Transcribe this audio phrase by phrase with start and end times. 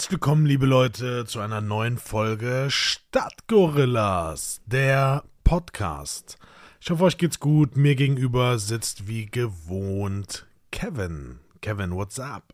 [0.00, 6.38] Herzlich willkommen, liebe Leute, zu einer neuen Folge Stadtgorillas, der Podcast.
[6.80, 7.76] Ich hoffe, euch geht's gut.
[7.76, 11.40] Mir gegenüber sitzt wie gewohnt Kevin.
[11.60, 12.44] Kevin, what's up?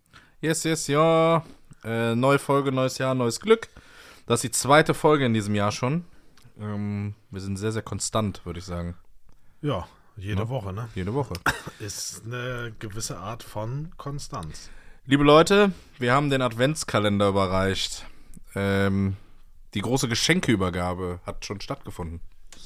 [0.41, 1.45] Yes, yes, ja.
[1.85, 3.69] Äh, neue Folge, neues Jahr, neues Glück.
[4.27, 6.05] Das ist die zweite Folge in diesem Jahr schon.
[6.59, 8.97] Ähm, wir sind sehr, sehr konstant, würde ich sagen.
[9.63, 10.49] Ja, jede Ja.
[10.49, 10.88] Woche, ne?
[10.97, 11.35] Jede Woche.
[11.79, 14.69] Ist eine gewisse Art von Konstanz.
[15.09, 15.70] Liebe Leute,
[16.01, 18.06] wir haben den Adventskalender überreicht.
[18.56, 19.16] Ähm,
[19.73, 22.19] die große Geschenkeübergabe hat schon stattgefunden.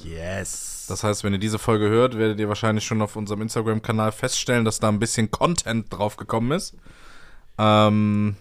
[0.03, 0.87] Yes.
[0.89, 4.65] Das heißt, wenn ihr diese Folge hört, werdet ihr wahrscheinlich schon auf unserem Instagram-Kanal feststellen,
[4.65, 6.75] dass da ein bisschen Content drauf gekommen ist.
[7.59, 8.35] Ähm,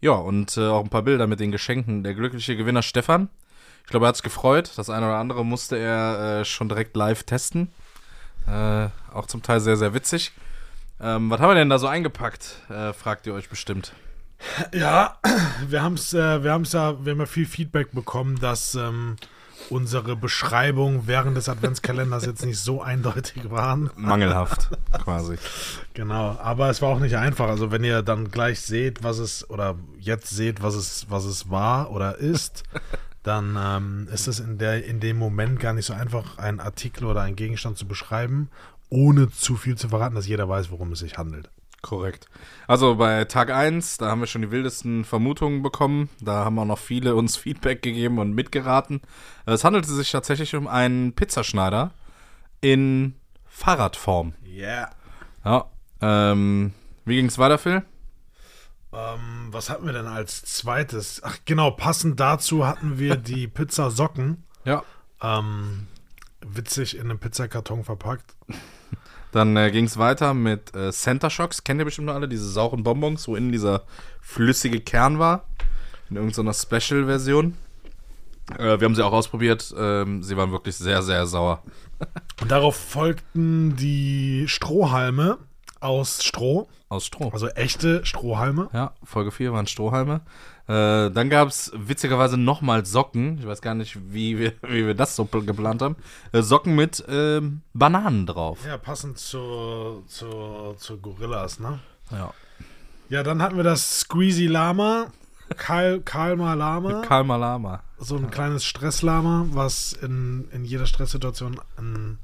[0.00, 2.02] ja, und äh, auch ein paar Bilder mit den Geschenken.
[2.02, 3.28] Der glückliche Gewinner Stefan.
[3.84, 4.72] Ich glaube, er hat sich gefreut.
[4.74, 7.70] Das eine oder andere musste er äh, schon direkt live testen.
[8.48, 10.32] Äh, auch zum Teil sehr, sehr witzig.
[11.00, 12.62] Ähm, was haben wir denn da so eingepackt?
[12.70, 13.92] Äh, fragt ihr euch bestimmt.
[14.72, 15.18] Ja,
[15.68, 19.16] wir haben es äh, wir haben's ja, wir haben ja viel Feedback bekommen, dass ähm,
[19.70, 23.90] unsere Beschreibung während des Adventskalenders jetzt nicht so eindeutig waren.
[23.96, 24.70] Mangelhaft,
[25.02, 25.36] quasi.
[25.94, 27.48] Genau, aber es war auch nicht einfach.
[27.48, 31.50] Also wenn ihr dann gleich seht, was es oder jetzt seht, was es was es
[31.50, 32.62] war oder ist,
[33.26, 37.04] dann ähm, ist es in der in dem Moment gar nicht so einfach, einen Artikel
[37.04, 38.50] oder einen Gegenstand zu beschreiben,
[38.88, 41.50] ohne zu viel zu verraten, dass jeder weiß, worum es sich handelt.
[41.82, 42.28] Korrekt.
[42.66, 46.08] Also bei Tag 1, da haben wir schon die wildesten Vermutungen bekommen.
[46.20, 49.00] Da haben auch noch viele uns Feedback gegeben und mitgeraten.
[49.44, 51.92] Es handelte sich tatsächlich um einen Pizzaschneider
[52.60, 54.34] in Fahrradform.
[54.46, 54.90] Yeah.
[55.44, 55.66] Ja.
[56.00, 56.72] Ähm,
[57.04, 57.82] wie ging es weiter, Phil?
[58.96, 61.20] Ähm, was hatten wir denn als zweites?
[61.22, 64.44] Ach genau, passend dazu hatten wir die Pizzasocken.
[64.64, 64.82] Ja.
[65.20, 65.86] Ähm,
[66.40, 68.34] witzig in einem Pizzakarton verpackt.
[69.32, 71.62] Dann äh, ging es weiter mit äh, Center Shocks.
[71.62, 73.82] Kennt ihr bestimmt noch alle, diese sauren Bonbons, wo innen dieser
[74.22, 75.46] flüssige Kern war.
[76.08, 77.54] In irgendeiner Special-Version.
[78.56, 79.74] Äh, wir haben sie auch ausprobiert.
[79.76, 81.62] Ähm, sie waren wirklich sehr, sehr sauer.
[82.40, 85.38] Und darauf folgten die Strohhalme
[85.80, 87.30] aus Stroh, Aus Stroh.
[87.32, 88.68] also echte Strohhalme.
[88.72, 90.20] Ja, Folge 4 waren Strohhalme.
[90.68, 93.38] Äh, dann gab es witzigerweise nochmal Socken.
[93.38, 95.96] Ich weiß gar nicht, wie wir, wie wir das so pl- geplant haben.
[96.32, 98.58] Äh, Socken mit ähm, Bananen drauf.
[98.66, 101.80] Ja, passend zu, zu, zu Gorillas, ne?
[102.12, 102.32] Ja.
[103.08, 105.06] Ja, dann hatten wir das Squeezy Lama,
[105.56, 107.82] Kal Kalmar Lama, Kalmar Lama.
[107.98, 112.18] so ein kleines Stresslama, was in, in jeder Stresssituation ein,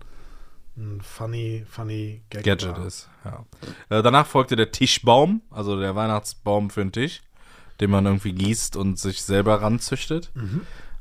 [0.77, 2.87] ein funny, funny Gag Gadget war.
[2.87, 3.09] ist.
[3.25, 3.45] Ja.
[3.91, 7.21] Äh, danach folgte der Tischbaum, also der Weihnachtsbaum für den Tisch,
[7.81, 10.31] den man irgendwie gießt und sich selber ranzüchtet.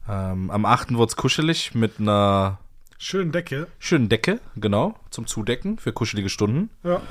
[0.09, 0.93] Ähm, am 8.
[0.95, 2.59] wurde es kuschelig mit einer
[2.97, 3.67] Schön Decke.
[3.79, 6.69] schönen Decke, genau, zum Zudecken für kuschelige Stunden.
[6.83, 7.01] Ja.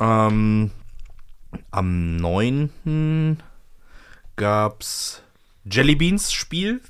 [0.00, 0.70] Ähm,
[1.70, 3.38] am 9.
[4.36, 5.22] gab's
[5.70, 6.80] Jellybeans Spiel.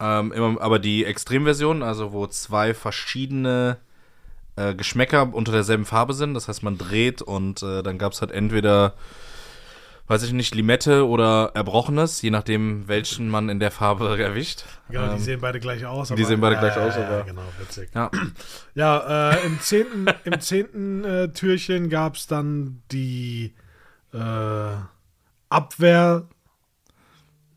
[0.00, 3.78] Ähm, immer, aber die Extremversion, also wo zwei verschiedene
[4.56, 6.34] äh, Geschmäcker unter derselben Farbe sind.
[6.34, 8.94] Das heißt, man dreht und äh, dann gab's halt entweder,
[10.08, 14.64] weiß ich nicht, Limette oder Erbrochenes, je nachdem, welchen man in der Farbe erwischt.
[14.88, 16.08] Genau, die Ähm, sehen beide gleich aus.
[16.08, 17.90] die sehen beide gleich aus, Ja, aber- genau, witzig.
[17.94, 18.10] Ja,
[18.74, 23.54] Ja, äh, im zehnten, im zehnten äh, Türchen gab es dann die
[24.12, 24.18] äh,
[25.48, 26.28] Abwehr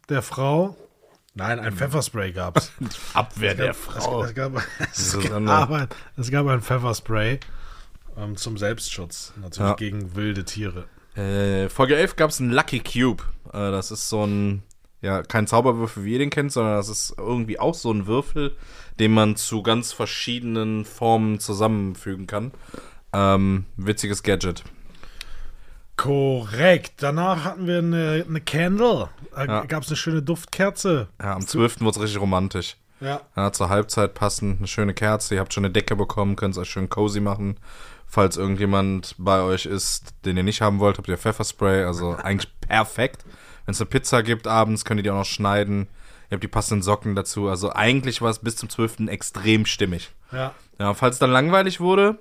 [0.09, 0.77] der Frau.
[1.35, 2.72] Nein, ein Pfefferspray gab es.
[3.13, 4.23] Abwehr der Es, Frau.
[4.23, 4.53] es, gab,
[4.91, 5.88] es, gab ein,
[6.18, 7.40] es gab ein Pfefferspray
[8.18, 9.34] ähm, zum Selbstschutz.
[9.41, 9.75] Natürlich Ja.
[9.75, 10.85] gegen wilde Tiere.
[11.16, 13.24] Äh, Folge 11 gab es einen Lucky Cube.
[13.50, 14.63] Äh, das ist so ein,
[15.01, 18.56] ja, kein Zauberwürfel, wie ihr den kennt, sondern das ist irgendwie auch so ein Würfel,
[19.00, 22.51] den man zu ganz verschiedenen Formen zusammenfügen kann.
[23.13, 24.63] Ähm, witziges Gadget.
[25.97, 26.94] Korrekt.
[26.97, 29.09] Danach hatten wir eine, eine Candle.
[29.33, 29.65] Da Ja.
[29.65, 31.07] gab es eine schöne Duftkerze.
[31.21, 31.81] Ja, am 12.
[31.81, 32.75] wurde es richtig romantisch.
[33.01, 33.21] Ja.
[33.36, 35.36] Ja, zur Halbzeit passend, eine schöne Kerze.
[35.36, 37.57] Ihr habt schon eine Decke bekommen, könnt es euch schön cozy machen.
[38.07, 41.83] Falls irgendjemand bei euch ist, den ihr nicht haben wollt, habt ihr Pfefferspray.
[41.83, 43.25] Also eigentlich perfekt.
[43.65, 45.88] Wenn es eine Pizza gibt abends, könnt ihr die auch noch schneiden.
[46.30, 47.50] Ihr habt die passenden Socken dazu.
[47.50, 49.07] Also eigentlich war es bis zum 12.
[49.07, 50.12] extrem stimmig.
[50.31, 50.53] Ja.
[50.80, 52.19] Ja, falls es dann langweilig wurde,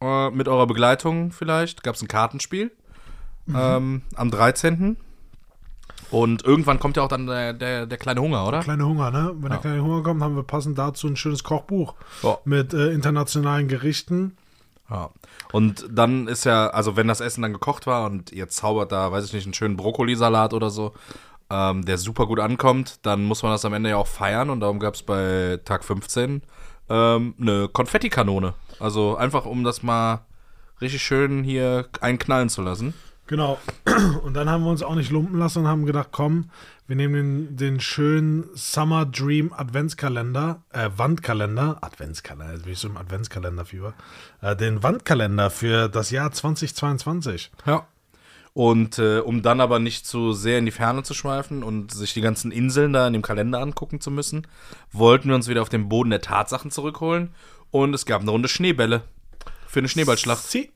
[0.00, 2.70] äh, mit eurer Begleitung vielleicht, gab es ein Kartenspiel
[3.54, 4.96] ähm, am 13.
[6.10, 8.60] Und irgendwann kommt ja auch dann der, der, der kleine Hunger, oder?
[8.60, 9.32] Kleine Hunger, ne?
[9.40, 12.38] Wenn der kleine Hunger kommt, haben wir passend dazu ein schönes Kochbuch Ja.
[12.44, 14.36] mit äh, internationalen Gerichten.
[14.88, 15.10] Ja.
[15.52, 19.10] Und dann ist ja, also wenn das Essen dann gekocht war und ihr zaubert da,
[19.10, 20.92] weiß ich nicht, einen schönen Brokkolisalat oder so,
[21.50, 24.60] ähm, der super gut ankommt, dann muss man das am Ende ja auch feiern und
[24.60, 26.42] darum gab es bei Tag 15
[26.88, 28.54] ähm, eine Konfettikanone.
[28.78, 30.20] Also einfach, um das mal
[30.80, 32.94] richtig schön hier einknallen zu lassen.
[33.26, 33.58] Genau.
[34.22, 36.50] Und dann haben wir uns auch nicht lumpen lassen und haben gedacht, komm,
[36.86, 42.88] wir nehmen den, den schönen Summer Dream Adventskalender, äh, Wandkalender, Adventskalender, jetzt bin ich so
[42.88, 43.94] im Adventskalender-Fieber,
[44.42, 47.50] äh, den Wandkalender für das Jahr 2022.
[47.66, 47.86] Ja.
[48.52, 52.14] Und äh, um dann aber nicht zu sehr in die Ferne zu schweifen und sich
[52.14, 54.46] die ganzen Inseln da in dem Kalender angucken zu müssen,
[54.92, 57.34] wollten wir uns wieder auf den Boden der Tatsachen zurückholen.
[57.70, 59.02] Und es gab eine Runde Schneebälle
[59.66, 60.42] für eine Schneeballschlacht.
[60.50, 60.70] Sie.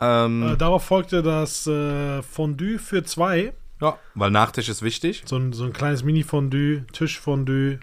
[0.00, 3.52] Ähm, Äh, darauf folgte das äh, Fondue für zwei.
[3.80, 5.22] ja, weil Nachtisch ist wichtig.
[5.26, 7.80] So ein, so ein kleines Mini-Fondue, Tischfondue.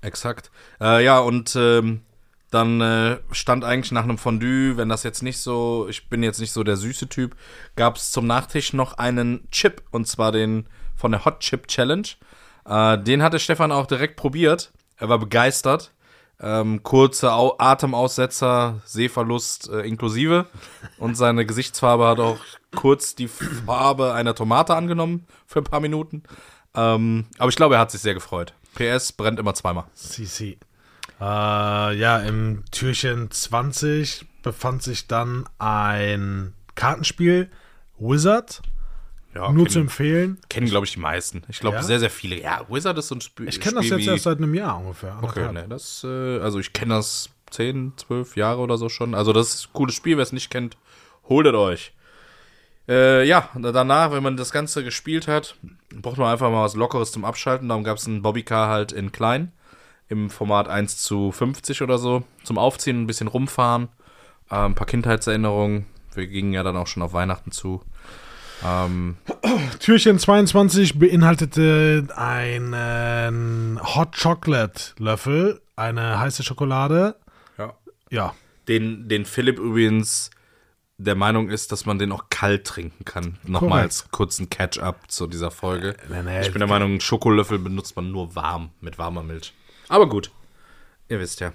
[0.00, 0.50] Exakt.
[0.80, 2.02] Äh, ja, und ähm,
[2.50, 6.40] dann äh, stand eigentlich nach einem Fondue, wenn das jetzt nicht so, ich bin jetzt
[6.40, 7.34] nicht so der süße Typ,
[7.76, 12.08] gab es zum Nachtisch noch einen Chip, und zwar den von der Hot Chip Challenge.
[12.66, 14.72] Äh, den hatte Stefan auch direkt probiert.
[14.98, 15.92] Er war begeistert.
[16.42, 20.46] Ähm, kurze Au Atemaussetzer, Sehverlust äh, inklusive.
[20.98, 22.38] Und seine Gesichtsfarbe hat auch
[22.74, 26.24] kurz die Farbe einer Tomate angenommen für ein paar Minuten.
[26.74, 28.54] Ähm, aber ich glaube, er hat sich sehr gefreut.
[28.74, 29.84] PS brennt immer zweimal.
[29.94, 30.58] Si.
[31.20, 37.50] Äh, ja, im Türchen 20 befand sich dann ein Kartenspiel,
[37.98, 38.62] Wizard.
[39.34, 40.38] Ja, Nur kenn- zu empfehlen.
[40.50, 41.42] Kennen, glaube ich, die meisten.
[41.48, 41.82] Ich glaube, Ja?
[41.82, 42.40] sehr, sehr viele.
[42.40, 43.48] Ja, Wizard ist so ein Spiel.
[43.48, 45.18] Ich kenne das jetzt erst seit einem Jahr ungefähr.
[45.22, 49.14] Okay, ne, das, äh, also ich kenne das 10, 12 Jahre oder so schon.
[49.14, 50.76] Also das ist ein cooles Spiel, wer es nicht kennt,
[51.28, 51.92] holtet euch.
[52.88, 55.56] Äh, ja, danach, wenn man das Ganze gespielt hat,
[55.94, 57.68] braucht man einfach mal was Lockeres zum Abschalten.
[57.68, 59.52] Darum gab es einen Bobbycar halt in klein,
[60.08, 63.88] im Format 1 zu 50 oder so, zum Aufziehen, ein bisschen rumfahren,
[64.50, 65.86] äh, ein paar Kindheitserinnerungen.
[66.14, 67.82] Wir gingen ja dann auch schon auf Weihnachten zu.
[68.64, 69.16] Ähm,
[69.80, 77.16] Türchen 22 beinhaltete einen Hot Chocolate Löffel, eine heiße Schokolade.
[77.58, 77.74] ja.
[78.10, 78.34] Ja,
[78.68, 80.30] Den, den Philipp übrigens
[80.98, 83.38] der Meinung ist, dass man den auch kalt trinken kann.
[83.44, 85.96] Nochmal als kurzen Catch-up zu dieser Folge.
[86.08, 89.52] nee, ich bin der Meinung, einen Schokolöffel benutzt man nur warm, mit warmer Milch.
[89.88, 90.30] Aber gut,
[91.08, 91.52] ihr wisst ja.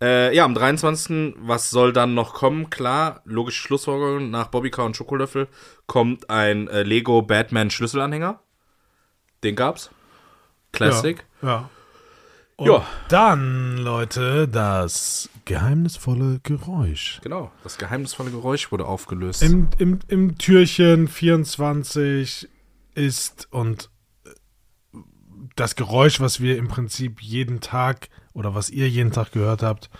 [0.00, 1.34] Äh, ja, am 23.
[1.38, 2.70] Was soll dann noch kommen?
[2.70, 4.30] Klar, logische Schlussfolgerung.
[4.30, 5.48] Nach Bobbycar und Schokolöffel
[5.86, 8.40] kommt ein äh, Lego Batman Schlüsselanhänger.
[9.42, 9.90] Den gab's.
[10.72, 11.24] Classic.
[11.42, 11.48] Ja.
[11.48, 11.70] ja.
[12.56, 12.86] Und Ja.
[13.08, 17.20] dann, Leute, das geheimnisvolle Geräusch.
[17.22, 17.50] Genau.
[17.62, 19.42] Das geheimnisvolle Geräusch wurde aufgelöst.
[19.42, 22.48] Im, im, Im Türchen 24
[22.94, 23.90] ist und
[24.24, 24.30] äh,
[25.56, 29.90] das Geräusch, was wir im Prinzip jeden Tag oder was ihr jeden Tag gehört habt,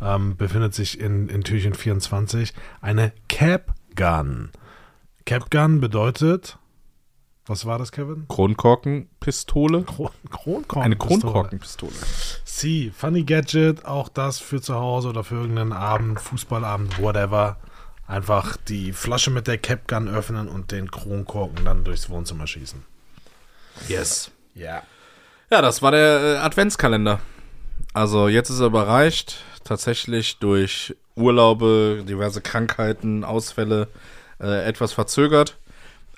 [0.00, 4.50] ähm, befindet sich in, in Türchen 24 eine Cap Gun.
[5.24, 6.58] Cap Gun bedeutet,
[7.48, 8.26] was war das, Kevin?
[8.28, 9.82] Kronkorkenpistole.
[9.82, 10.82] Kron Kronkorken.
[10.82, 11.92] Eine Kronkorkenpistole.
[12.44, 17.56] Sie, Funny Gadget, auch das für zu Hause oder für irgendeinen Abend, Fußballabend, whatever.
[18.06, 22.84] Einfach die Flasche mit der Capgun öffnen und den Kronkorken dann durchs Wohnzimmer schießen.
[23.88, 24.30] Yes.
[24.54, 24.82] Ja.
[25.50, 27.20] Ja, das war der äh, Adventskalender.
[27.98, 29.38] Also jetzt ist er überreicht.
[29.64, 33.88] Tatsächlich durch Urlaube, diverse Krankheiten, Ausfälle
[34.40, 35.58] äh, etwas verzögert.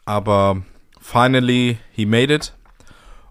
[0.04, 0.60] Aber
[1.00, 2.52] finally, he made it.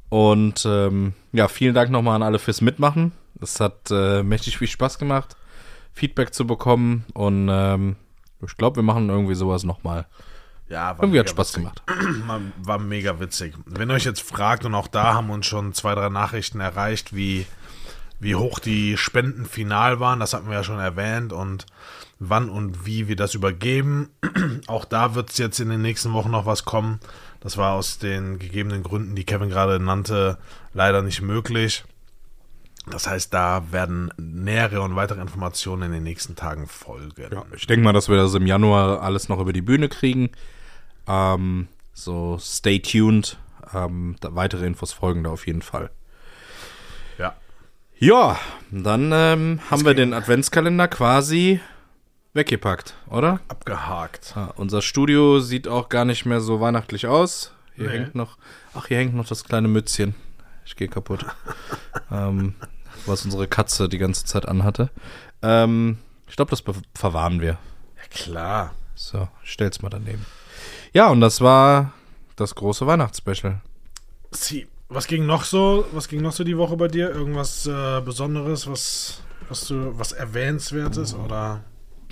[0.10, 3.12] Und ähm, ja, vielen Dank nochmal an alle fürs Mitmachen.
[3.40, 5.36] Es hat äh, mächtig viel Spaß gemacht,
[5.94, 7.06] Feedback zu bekommen.
[7.14, 7.98] Und ähm,
[8.44, 10.08] ich glaube, wir machen irgendwie sowas nochmal.
[10.70, 11.64] Ja, war Irgendwie hat Spaß witzig.
[11.64, 11.84] gemacht.
[12.64, 13.54] War mega witzig.
[13.66, 17.16] Wenn ihr euch jetzt fragt, und auch da haben uns schon zwei, drei Nachrichten erreicht,
[17.16, 17.46] wie,
[18.20, 21.66] wie hoch die Spenden final waren, das hatten wir ja schon erwähnt, und
[22.20, 24.10] wann und wie wir das übergeben.
[24.68, 27.00] auch da wird es jetzt in den nächsten Wochen noch was kommen.
[27.40, 30.38] Das war aus den gegebenen Gründen, die Kevin gerade nannte,
[30.74, 31.86] leider nicht möglich.
[32.90, 37.32] Das heißt, da werden nähere und weitere Informationen in den nächsten Tagen folgen.
[37.32, 40.32] Ja, ich denke mal, dass wir das im Januar alles noch über die Bühne kriegen.
[41.08, 43.38] Ähm, so, stay tuned.
[43.74, 45.92] Ähm, weitere Infos folgen da auf jeden Fall.
[48.00, 48.40] Ja.
[48.72, 51.60] Dann ähm, haben wir den Adventskalender quasi
[52.34, 53.40] weggepackt, oder?
[53.48, 54.34] Abgehakt.
[54.38, 57.52] Ah, unser Studio sieht auch gar nicht mehr so weihnachtlich aus.
[57.76, 57.98] Hier Nee.
[57.98, 58.38] hängt noch,
[58.76, 60.14] ach, hier hängt noch das kleine Mützchen.
[60.66, 61.26] Ich gehe kaputt.
[62.12, 62.54] ähm,
[63.08, 64.92] was unsere Katze die ganze Zeit anhatte.
[65.42, 66.64] Ähm, ich glaube, das
[66.94, 67.58] verwahren wir.
[67.98, 68.74] Ja, klar.
[68.94, 70.26] So, stell's mal daneben.
[70.94, 71.94] Ja, und das war
[72.36, 73.62] das große Weihnachtsspecial.
[74.32, 75.86] Sie, was ging noch so?
[75.94, 77.10] Was ging noch so die Woche bei dir?
[77.12, 81.64] Irgendwas äh, Besonderes, was, was du, was erwähnenswertes oder?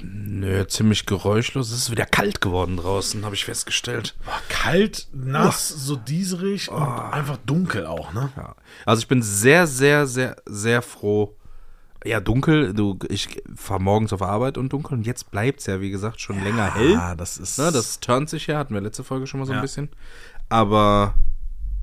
[0.04, 1.72] Nö, ziemlich geräuschlos.
[1.72, 4.16] Es ist wieder kalt geworden draußen, habe ich festgestellt.
[4.24, 8.30] Boah, kalt, nass, so dieserig und einfach dunkel auch, ne?
[8.38, 8.56] Ja.
[8.86, 11.36] Also ich bin sehr, sehr, sehr, sehr froh,
[12.06, 12.76] Ja, dunkel.
[12.76, 14.94] Du, ich fahre morgens auf Arbeit und dunkel.
[15.00, 16.92] Und jetzt bleibt es ja, wie gesagt, schon länger hell.
[16.92, 17.58] Ja, das ist.
[17.58, 19.62] Ne, das turnt sich ja, hatten wir letzte Folge schon mal so ein Ja.
[19.64, 19.90] bisschen.
[20.48, 21.16] Aber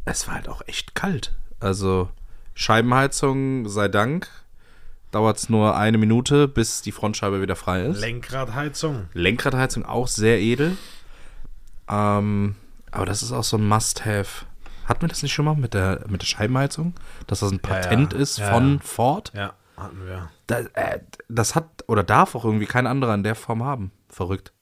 [0.05, 1.35] es war halt auch echt kalt.
[1.61, 2.11] Also
[2.55, 4.29] Scheibenheizung, sei Dank,
[5.11, 8.01] dauert es nur eine Minute, bis die Frontscheibe wieder frei ist.
[8.01, 9.09] Lenkradheizung.
[9.13, 10.77] Lenkradheizung auch sehr edel.
[11.89, 12.57] Ähm,
[12.91, 14.47] aber das ist auch so ein Must-Have.
[14.87, 16.95] Hatten wir das nicht schon mal mit der, mit der Scheibenheizung?
[17.27, 17.81] Dass das ein Ja, ja.
[17.81, 18.81] Patent ist Ja, von ja.
[18.83, 19.33] Ford?
[19.35, 20.31] Ja, hatten wir.
[20.47, 23.93] Das, äh, das hat oder darf auch irgendwie kein anderer in der Form haben.
[24.09, 24.53] Verrückt.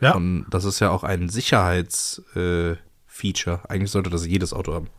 [0.00, 0.14] Ja.
[0.14, 2.72] Und das ist ja auch ein Sicherheitsfeature.
[2.72, 3.60] Äh, Feature.
[3.68, 4.90] Eigentlich sollte das jedes Auto haben.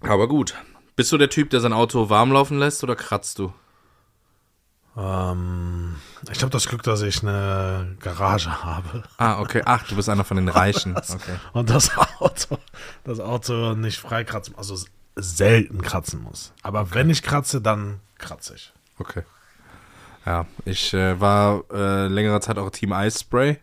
[0.00, 0.54] Aber gut.
[0.94, 3.52] Bist du der Typ, der sein Auto warm laufen lässt oder kratzt du?
[4.96, 5.96] Ähm,
[6.30, 9.02] ich habe das Glück, dass ich eine Garage habe.
[9.18, 9.62] Ah, okay.
[9.64, 10.94] Ach, du bist einer von den Reichen.
[11.08, 11.36] Okay.
[11.52, 12.58] Und das Auto,
[13.04, 14.76] das Auto nicht freikratzen, also
[15.14, 16.52] selten kratzen muss.
[16.62, 18.72] Aber wenn ich kratze, dann kratze ich.
[18.98, 19.22] Okay.
[20.24, 23.58] Ja, ich äh, war äh, längere Zeit auch Team Ice Spray.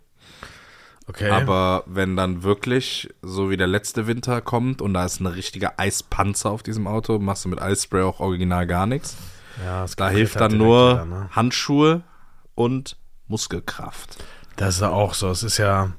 [1.07, 1.29] Okay.
[1.29, 5.73] Aber wenn dann wirklich, so wie der letzte Winter kommt und da ist ein richtiger
[5.77, 9.17] Eispanzer auf diesem Auto, machst du mit Ice Spray auch original gar nichts.
[9.63, 11.29] ja, es Da hilft halt dann nur wieder, ne?
[11.31, 12.03] Handschuhe
[12.55, 14.23] und Muskelkraft.
[14.55, 15.29] Das ist ja auch so.
[15.29, 15.91] Es ist ja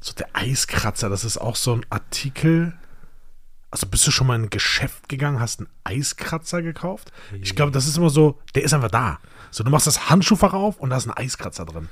[0.00, 1.08] so der Eiskratzer.
[1.08, 2.74] Das ist auch so ein Artikel.
[3.70, 7.10] Also bist du schon mal in ein Geschäft gegangen, hast einen Eiskratzer gekauft?
[7.42, 9.18] Ich glaube, das ist immer so, der ist einfach da.
[9.50, 11.88] So, du machst das Handschuhfach auf und da ist ein Eiskratzer drin.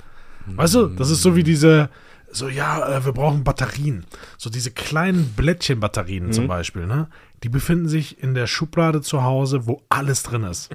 [0.47, 1.89] Weißt du, das ist so wie diese,
[2.35, 4.05] so ja, äh, wir brauchen Batterien.
[4.39, 7.09] So diese kleinen Blättchen-Batterien zum Beispiel, ne?
[7.43, 10.71] Die befinden sich in der Schublade zu Hause, wo alles drin ist.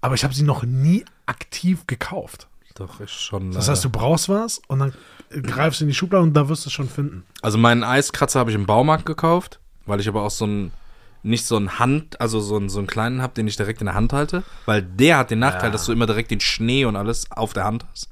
[0.00, 2.48] Aber ich habe sie noch nie aktiv gekauft.
[2.74, 3.52] Doch, ist schon.
[3.52, 4.92] Das heißt, du brauchst was und dann
[5.42, 7.24] greifst du in die Schublade und da wirst du es schon finden.
[7.42, 10.72] Also meinen Eiskratzer habe ich im Baumarkt gekauft, weil ich aber auch so ein
[11.24, 13.86] nicht so ein Hand, also so, einen so einen kleinen habe, den ich direkt in
[13.86, 15.70] der Hand halte, weil der hat den Nachteil, Ja.
[15.70, 18.08] dass du immer direkt den Schnee und alles auf der Hand hast.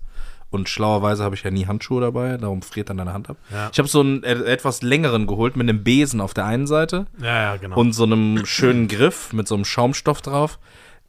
[0.50, 3.36] Und schlauerweise habe ich ja nie Handschuhe dabei, darum friert dann deine Hand ab.
[3.52, 3.68] Ja.
[3.72, 7.06] Ich habe so einen äh, etwas längeren geholt mit einem Besen auf der einen Seite
[7.20, 7.76] Ja, ja, genau.
[7.76, 10.58] und so einem schönen Griff mit so einem Schaumstoff drauf.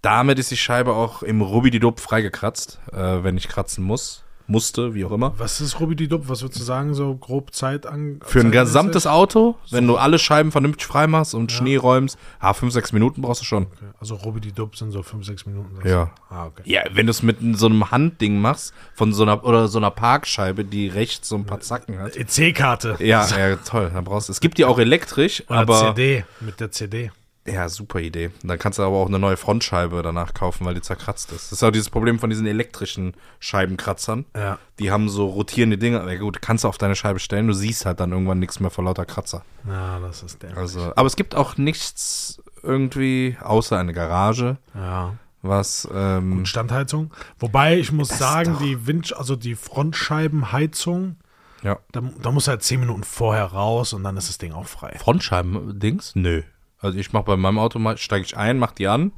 [0.02, 5.06] Damit ist die Scheibe auch im Rubididup freigekratzt, äh, wenn ich kratzen muss, musste, wie
[5.06, 5.34] auch immer.
[5.38, 6.30] was ist Rubididup?
[6.30, 8.20] Was würdest du sagen, so grob Zeit an?
[8.24, 12.74] Für ein gesamtes Auto, wenn du alle Scheiben vernünftig freimachst und Schnee räumst, ah, fünf,
[12.74, 13.64] sechs Minuten brauchst du schon.
[13.64, 13.86] Okay.
[14.00, 15.88] Also Rubididup sind so 5, 6 Minuten.
[15.88, 16.12] Ja.
[16.30, 16.62] Ah, okay.
[16.66, 19.92] Ja, wenn du es mit so einem Handding machst, von so einer, oder so einer
[19.92, 22.16] Parkscheibe, die rechts so ein paar Zacken hat.
[22.16, 22.98] EC-Karte.
[23.00, 24.32] Ja, ja, toll, dann brauchst du.
[24.32, 25.96] Es gibt die auch elektrisch, Oder aber.
[25.96, 26.26] CD.
[26.42, 27.12] Mit der CD.
[27.50, 28.32] Ja, super Idee.
[28.44, 31.46] Dann kannst du aber auch eine neue Frontscheibe danach kaufen, weil die zerkratzt ist.
[31.52, 34.26] Das ist auch dieses Problem von diesen elektrischen Scheibenkratzern.
[34.36, 34.60] Ja.
[34.80, 36.06] Die haben so rotierende Dinge.
[36.12, 38.70] Ja, gut, kannst du auf deine Scheibe stellen, du siehst halt dann irgendwann nichts mehr
[38.70, 39.44] vor lauter Kratzer.
[39.68, 40.58] Ja, das ist der.
[40.58, 45.14] Also, aber es gibt auch nichts irgendwie, außer eine Garage, Ja.
[45.42, 47.14] was, ähm, Standheizung.
[47.40, 48.62] Wobei ich muss sagen, doch.
[48.62, 51.16] die Wind, also die Frontscheibenheizung,
[51.64, 51.78] ja.
[51.92, 54.96] da, da muss halt 10 Minuten vorher raus und dann ist das Ding auch frei.
[55.00, 56.14] Frontscheiben-Dings?
[56.16, 56.44] Nö.
[56.80, 59.12] Also ich mach bei meinem Auto, steige ich ein, mach die an,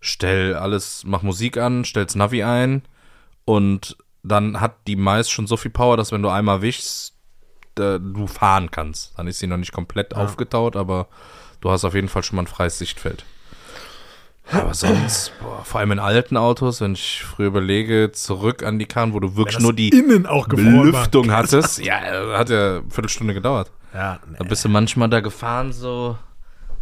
[0.00, 2.82] stell alles, mach Musik an, stell's Navi ein
[3.44, 7.14] und dann hat die meist schon so viel Power, dass wenn du einmal wischst,
[7.74, 9.18] da, du fahren kannst.
[9.18, 11.08] Dann ist sie noch nicht komplett aufgetaut, aber
[11.60, 13.24] du hast auf jeden Fall schon mal ein freies Sichtfeld.
[14.50, 18.86] Aber sonst, boah, vor allem in alten Autos, wenn ich früher überlege, zurück an die
[18.86, 20.48] Karren, wo du wirklich nur die innen auch.
[20.48, 22.00] Belüftung hattest, ja,
[22.36, 23.70] hat ja eine Viertelstunde gedauert.
[23.94, 24.48] Ja, Da nee.
[24.48, 26.18] bist du manchmal da gefahren, so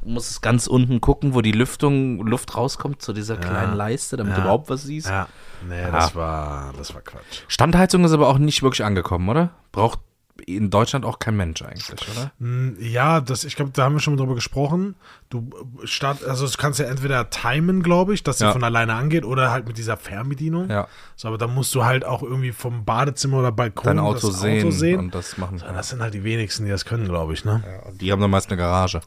[0.05, 4.39] musst ganz unten gucken, wo die Lüftung, Luft rauskommt, zu dieser kleinen Leiste, damit du
[4.39, 4.45] Ja.
[4.45, 5.09] überhaupt was siehst.
[5.09, 5.29] Ja,
[5.69, 7.43] nee, das war, das war Quatsch.
[7.49, 9.51] Standheizung ist aber auch nicht wirklich angekommen, oder?
[9.73, 9.99] Braucht
[10.47, 12.33] in Deutschland auch kein Mensch eigentlich, oder?
[12.41, 14.95] Hm, Ja, das, ich glaube, da haben wir schon mal drüber gesprochen.
[15.29, 15.51] Du
[15.85, 18.53] start, also du kannst ja entweder timen, glaube ich, dass sie Ja.
[18.53, 20.71] von alleine angeht, oder halt mit dieser Fernbedienung.
[20.71, 20.89] Ja.
[21.15, 24.41] So, aber da musst du halt auch irgendwie vom Badezimmer oder Balkon Dein Auto, das
[24.41, 24.99] sehen, Auto sehen.
[24.99, 25.59] und das machen.
[25.59, 27.63] Ja, das sind halt die wenigsten, die das können, glaube ich, ne?
[28.01, 29.03] Die haben dann meist eine Garage.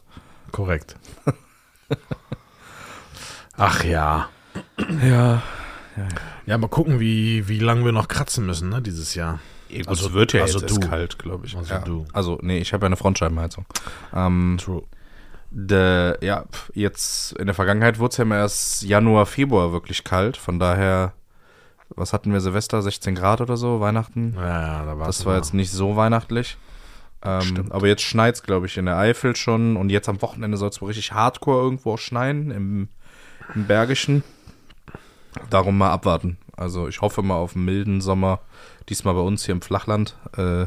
[0.54, 0.94] Korrekt.
[3.56, 4.28] Ach ja.
[5.04, 5.42] Ja.
[6.46, 9.40] Ja, mal gucken, wie, wie lange wir noch kratzen müssen, ne, dieses Jahr.
[9.76, 10.80] Also Also- es wird ja also jetzt du.
[10.80, 11.56] kalt, glaube ich.
[11.56, 11.80] Also ja.
[11.80, 12.04] du.
[12.12, 13.66] Also nee, ich habe ja eine Frontscheibenheizung.
[14.14, 14.82] Ähm, True.
[15.50, 20.36] de, ja, jetzt in der Vergangenheit wurde es ja immer erst Januar, Februar wirklich kalt.
[20.36, 21.14] Von daher,
[21.88, 22.80] was hatten wir Silvester?
[22.80, 24.34] 16 Grad oder so, Weihnachten?
[24.36, 24.42] Ja,
[24.78, 26.58] ja, da war Das war jetzt nicht so weihnachtlich.
[27.24, 29.76] Ähm, aber jetzt schneit es, glaube ich, in der Eifel schon.
[29.76, 32.88] Und jetzt am Wochenende soll es wohl richtig hardcore irgendwo auch schneien, im,
[33.54, 34.22] im Bergischen.
[35.50, 36.38] Darum mal abwarten.
[36.56, 38.40] Also ich hoffe mal auf einen milden Sommer.
[38.88, 40.16] Diesmal bei uns hier im Flachland.
[40.36, 40.66] Äh,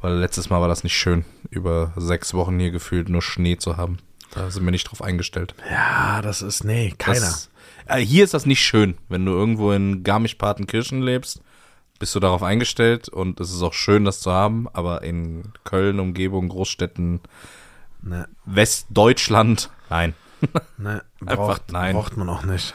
[0.00, 3.76] weil letztes Mal war das nicht schön, über sechs Wochen hier gefühlt nur Schnee zu
[3.76, 3.98] haben.
[4.32, 5.54] Da sind wir nicht drauf eingestellt.
[5.70, 7.20] Ja, das ist, nee, keiner.
[7.20, 7.50] Das,
[7.86, 8.96] äh, hier ist das nicht schön.
[9.08, 11.40] Wenn du irgendwo in Garmisch-Partenkirchen lebst,
[11.98, 14.68] bist du darauf eingestellt und es ist auch schön, das zu haben.
[14.72, 17.20] Aber in Köln, Umgebung, Großstädten,
[18.02, 20.14] nee, Westdeutschland, nein.
[20.76, 20.88] nee,
[21.26, 21.94] Einfach braucht, nein.
[21.94, 22.74] braucht man auch nicht.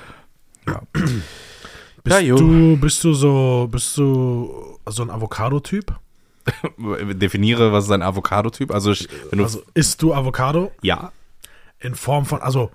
[0.67, 0.81] Ja.
[0.93, 5.97] Bist, Ja, du, bist du so, bist du so ein Avocado-Typ?
[7.13, 8.71] Definiere, was ist ein Avocado-Typ?
[8.71, 9.45] Also, ich, wenn du.
[9.45, 11.13] Also isst du Avocado ja.
[11.79, 12.71] in Form von, also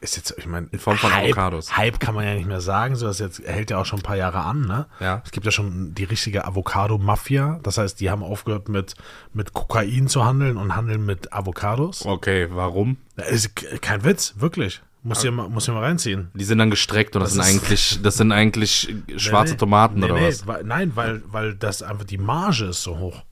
[0.00, 1.76] ist jetzt, ich meine, In Form von Hype, Avocados.
[1.76, 4.02] Hype kann man ja nicht mehr sagen, so das jetzt hält ja auch schon ein
[4.02, 4.86] paar Jahre an, ne?
[4.98, 5.22] Ja.
[5.24, 8.94] Es gibt ja schon die richtige Avocado-Mafia, das heißt, die haben aufgehört mit,
[9.32, 12.06] mit Kokain zu handeln und handeln mit Avocados.
[12.06, 12.96] Okay, warum?
[13.16, 14.80] Ist kein Witz, wirklich.
[15.02, 16.30] Muss dir mal, muss dir mal reinziehen.
[16.34, 19.58] Die sind dann gestreckt und das, Das sind eigentlich, das sind eigentlich schwarze Nee, nee.
[19.58, 20.46] Tomaten Nee, oder was?
[20.46, 23.22] Weil, nein, weil, weil das einfach die Marge ist so hoch.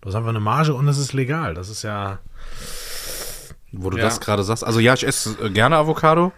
[0.00, 1.54] Du hast einfach eine Marge und es ist legal.
[1.54, 2.18] Das ist ja.
[3.76, 4.04] Wo du Ja.
[4.04, 4.64] das gerade sagst.
[4.64, 6.32] Also ja, ich esse äh, gerne Avocado.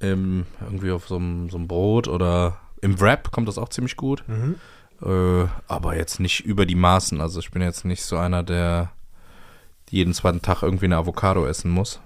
[0.00, 4.24] Ähm, irgendwie auf so einem, Brot oder im Wrap kommt das auch ziemlich gut.
[4.26, 4.56] Mhm.
[5.02, 7.20] Äh, aber jetzt nicht über die Maßen.
[7.20, 8.90] Also ich bin jetzt nicht so einer, der
[9.90, 12.00] jeden zweiten Tag irgendwie eine Avocado essen muss.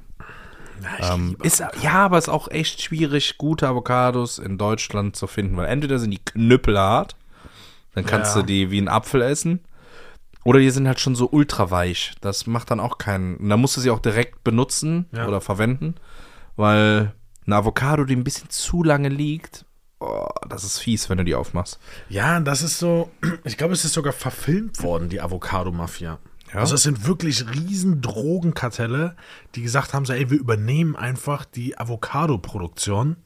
[1.00, 5.66] Ähm, ist, ja, aber ist auch echt schwierig, gute Avocados in Deutschland zu finden, weil
[5.66, 7.16] entweder sind die knüppelhart,
[7.94, 8.40] dann kannst Ja.
[8.40, 9.60] du die wie einen Apfel essen,
[10.44, 12.12] oder die sind halt schon so ultra weich.
[12.20, 13.36] Das macht dann auch keinen.
[13.36, 15.26] Und dann musst du sie auch direkt benutzen Ja.
[15.28, 15.94] oder verwenden,
[16.56, 17.12] weil
[17.46, 19.64] eine Avocado, die ein bisschen zu lange liegt,
[19.98, 21.78] oh, das ist fies, wenn du die aufmachst.
[22.08, 23.10] Ja, das ist so,
[23.44, 26.18] ich glaube, es ist sogar verfilmt worden, die Avocado-Mafia.
[26.52, 26.58] Ja?
[26.60, 29.14] Also es sind wirklich riesen Drogenkartelle,
[29.54, 33.16] die gesagt haben, so, ey, wir übernehmen einfach die Avocado-Produktion,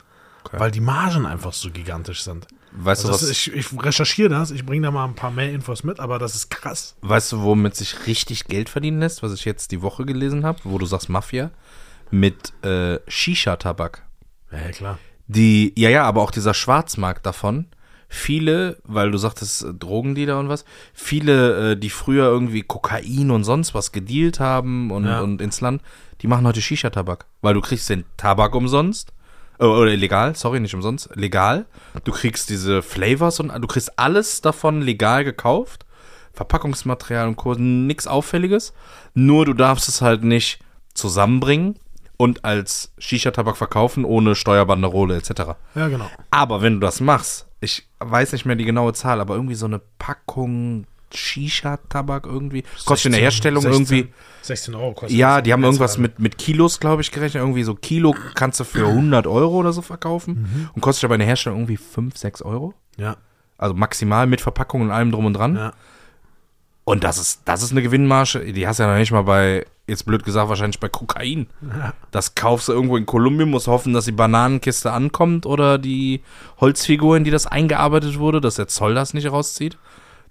[0.52, 2.47] weil die Margen einfach so gigantisch sind.
[2.76, 5.31] Weißt Also du, das, was, ich, ich recherchiere das, ich bringe da mal ein paar
[5.31, 6.97] mehr Infos mit, aber das ist krass.
[7.02, 10.58] weißt du, womit sich richtig Geld verdienen lässt, was ich jetzt die Woche gelesen habe,
[10.65, 11.50] wo du sagst Mafia?
[12.10, 14.02] Mit äh, Shisha-Tabak.
[14.52, 14.99] Ja, ja, klar.
[15.26, 17.67] Die, ja, ja, aber auch dieser Schwarzmarkt davon.
[18.08, 23.45] Viele, weil du sagtest, äh, Drogendealer und was, viele, äh, die früher irgendwie Kokain und
[23.45, 25.21] sonst was gedealt haben und, Ja.
[25.21, 25.82] und ins Land,
[26.21, 27.26] die machen heute Shisha-Tabak.
[27.41, 29.13] Weil du kriegst den Tabak umsonst.
[29.58, 31.67] Äh, oder legal, sorry, nicht umsonst, legal.
[32.04, 35.86] Du kriegst diese Flavors und du kriegst alles davon legal gekauft.
[36.32, 37.54] Verpackungsmaterial und Co.
[37.54, 38.73] Nix Auffälliges.
[39.14, 40.58] Nur du darfst es halt nicht
[40.93, 41.76] zusammenbringen
[42.17, 45.30] und als Shisha-Tabak verkaufen ohne Steuerbanderole etc.
[45.75, 46.10] Ja, genau.
[46.30, 49.67] Aber wenn du das machst, ich weiß nicht mehr die genaue Zahl, aber irgendwie so
[49.67, 55.41] eine Packung Shisha-Tabak irgendwie, kostet in der 16, Herstellung 16, irgendwie, 16 Euro kostet ja,
[55.41, 58.87] die haben irgendwas mit, mit Kilos, glaube ich, gerechnet, irgendwie so Kilo kannst du für
[58.87, 62.75] 100 Euro oder so verkaufen und kostet aber in der Herstellung irgendwie 5, 6 Euro.
[62.97, 63.17] Ja,
[63.59, 65.57] Also maximal mit Verpackung und allem drum und dran.
[65.57, 65.73] ja.
[66.87, 69.65] Und das ist, das ist eine Gewinnmarge, die hast du ja noch nicht mal bei,
[69.87, 71.47] jetzt blöd gesagt, wahrscheinlich bei Kokain.
[72.11, 76.21] Das kaufst du irgendwo in Kolumbien, musst hoffen, dass die Bananenkiste ankommt oder die
[76.61, 79.79] Holzfigur, in die das eingearbeitet wurde, dass der Zoll das nicht rauszieht.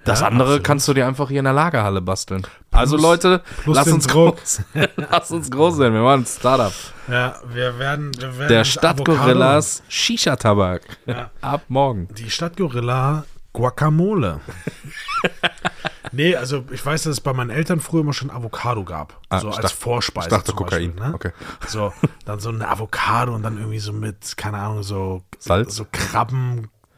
[0.06, 0.64] Das Ja, andere absolut.
[0.66, 2.46] kannst du dir einfach hier in der Lagerhalle basteln.
[2.72, 4.62] also Leute, plus lass uns, groß,
[5.12, 6.74] lass uns groß sein, wir machen ein Startup.
[7.08, 10.82] Ja, wir werden, wir werden Der Stadtgorillas Shisha-Tabak.
[11.06, 11.30] Ja.
[11.42, 12.08] Ab morgen.
[12.16, 14.42] Die Stadtgorilla Guacamole.
[16.12, 19.20] nee, also ich weiß, dass es bei meinen Eltern früher immer schon Avocado gab.
[19.30, 20.28] Ah, so als dachte- Vorspeise.
[20.28, 20.94] ich dachte Kokain.
[20.96, 21.14] Beispiel, ne?
[21.16, 21.32] Okay.
[21.68, 21.94] So,
[22.26, 25.76] dann so eine Avocado und dann irgendwie so mit, keine Ahnung, so, Salz?
[25.76, 25.86] so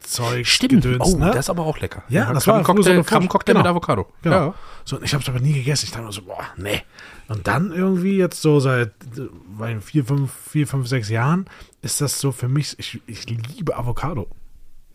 [0.05, 0.47] Krabbenzeug.
[0.47, 0.83] Stimmt.
[0.83, 1.27] Gedöns, oh, ne?
[1.27, 2.03] das ist aber auch lecker.
[2.09, 3.63] Ja, das war so eine Vor- Krabbencocktail genau.
[3.63, 4.07] mit Avocado.
[4.21, 4.35] Genau.
[4.47, 4.53] Ja.
[4.83, 5.85] So, ich habe es aber nie gegessen.
[5.85, 6.81] Ich dachte mir so, boah, nee.
[7.27, 11.45] Und dann irgendwie jetzt so seit äh, vier, fünf, vier, fünf, sechs Jahren
[11.81, 14.27] ist das so für mich, ich, ich liebe Avocado.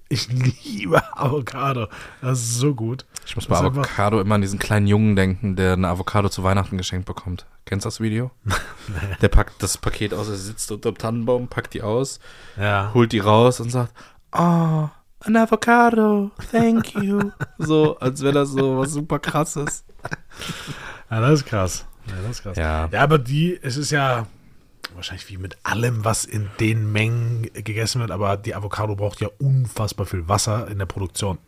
[0.09, 1.87] Ich liebe Avocado.
[2.21, 3.05] Das ist so gut.
[3.27, 6.77] Ich muss bei Avocado immer an diesen kleinen Jungen denken, der eine Avocado zu Weihnachten
[6.79, 7.47] geschenkt bekommt.
[7.65, 8.33] Kennst du das Video?
[9.23, 12.19] Der packt das Paket aus, er sitzt unter dem Tannenbaum, packt die aus,
[12.59, 12.91] Ja.
[12.93, 13.95] holt die raus und sagt,
[14.33, 14.89] oh,
[15.21, 17.31] an Avocado, thank you.
[17.59, 19.85] so, als wäre das so was super krasses.
[21.11, 21.87] Ja, das ist krass.
[22.07, 22.57] Ja, das ist krass.
[22.57, 22.89] Ja.
[22.91, 24.27] ja, aber die, es ist ja
[24.95, 29.29] wahrscheinlich wie mit allem, was in den Mengen gegessen wird, aber die Avocado braucht ja
[29.39, 31.39] unfassbar viel Wasser in der Produktion.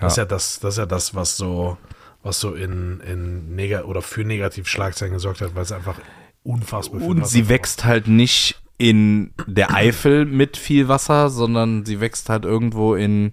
[0.00, 1.78] Das ist ja das, das ist ja das, was so,
[2.22, 5.96] was so in, in neg oder für Negativschlagzeilen gesorgt hat, weil es einfach
[6.42, 7.50] unfassbar viel Und Wasser sie braucht.
[7.50, 13.32] wächst halt nicht in der Eifel mit viel Wasser, sondern sie wächst halt irgendwo in,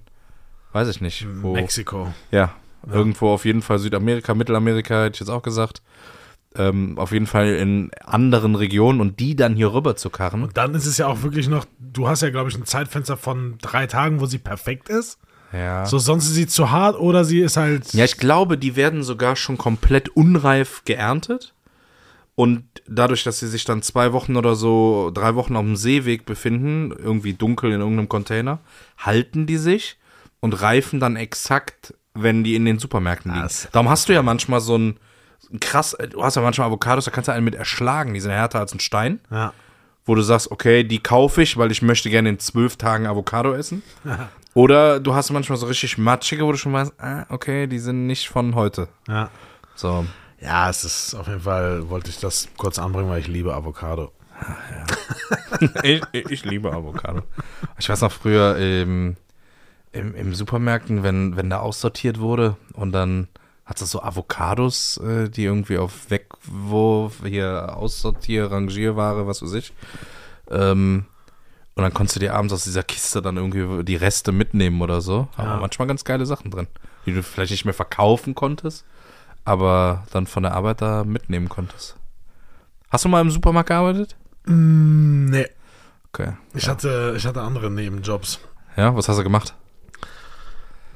[0.74, 1.54] weiß ich nicht, wo.
[1.54, 2.14] Mexiko.
[2.32, 2.54] Ja,
[2.92, 5.82] irgendwo auf jeden Fall Südamerika, Mittelamerika, hätte ich jetzt auch gesagt.
[6.58, 10.42] Ähm, auf jeden Fall in anderen Regionen und die dann hier rüber zu karren.
[10.42, 13.18] Und dann ist es ja auch wirklich noch, du hast ja, glaube ich, ein Zeitfenster
[13.18, 15.20] von drei Tagen, wo sie perfekt ist.
[15.52, 15.86] Ja.
[15.86, 17.94] So, sonst ist sie zu hart oder sie ist halt.
[17.94, 21.55] ja, ich glaube, die werden sogar schon komplett unreif geerntet
[22.36, 26.26] Und dadurch, dass sie sich dann zwei Wochen oder so, drei Wochen auf dem Seeweg
[26.26, 28.60] befinden, irgendwie dunkel in irgendeinem Container,
[28.98, 29.98] halten die sich
[30.42, 33.44] und reifen dann exakt, wenn die in den Supermärkten liegen.
[33.44, 35.00] Das- Darum hast du ja manchmal so ein
[35.60, 38.60] krass, du hast ja manchmal Avocados, da kannst du einen mit erschlagen, die sind härter
[38.60, 39.54] als ein Stein, Ja.
[40.04, 43.54] wo du sagst, okay, die kaufe ich, weil ich möchte gerne in zwölf Tagen Avocado
[43.54, 43.82] essen.
[44.56, 48.08] Oder du hast manchmal so richtig matschige, wo du schon weißt, ah, okay, die sind
[48.08, 48.88] nicht von heute.
[49.08, 49.30] Ja.
[49.76, 50.06] So.
[50.42, 54.12] Ja, es ist auf jeden Fall, wollte ich das kurz anbringen, weil ich liebe Avocado.
[55.84, 57.24] ich, ich, ich liebe Avocado.
[57.80, 59.16] Ich weiß noch früher im,
[59.92, 63.28] im, im Supermärkten, wenn, wenn da aussortiert wurde und dann
[63.66, 69.74] hat es so Avocados, äh, die irgendwie auf Wegwurf, hier Aussortier, Rangierware, was weiß ich.
[70.52, 71.06] Ähm,
[71.74, 75.02] und dann konntest du dir abends aus dieser Kiste dann irgendwie die Reste mitnehmen oder
[75.02, 75.28] so.
[75.36, 75.58] Aber Ja.
[75.58, 76.68] manchmal ganz geile Sachen drin,
[77.06, 78.86] die du vielleicht nicht mehr verkaufen konntest,
[79.46, 81.96] aber dann von der Arbeit da mitnehmen konntest.
[82.90, 84.16] Hast du mal im Supermarkt gearbeitet?
[84.46, 85.48] Mm, nee.
[86.12, 86.34] Okay.
[86.54, 88.40] Ich hatte, ich hatte andere Nebenjobs.
[88.76, 89.54] Ja, was hast du gemacht?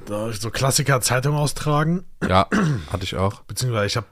[0.06, 2.48] Da so Klassiker Zeitung austragen, Ja,
[2.90, 3.42] hatte ich auch.
[3.42, 4.06] beziehungsweise ich habe,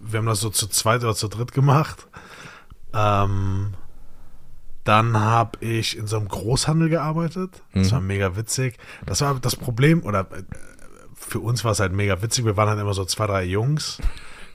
[0.00, 2.06] wir haben das so zu zweit oder zu dritt gemacht.
[2.92, 3.74] Ähm,
[4.84, 7.62] dann habe ich in so einem Großhandel gearbeitet.
[7.72, 8.76] Das war mega witzig.
[9.06, 10.26] Das war das Problem, oder
[11.26, 12.44] für uns war es halt mega witzig.
[12.44, 13.98] Wir waren halt immer so zwei, drei Jungs,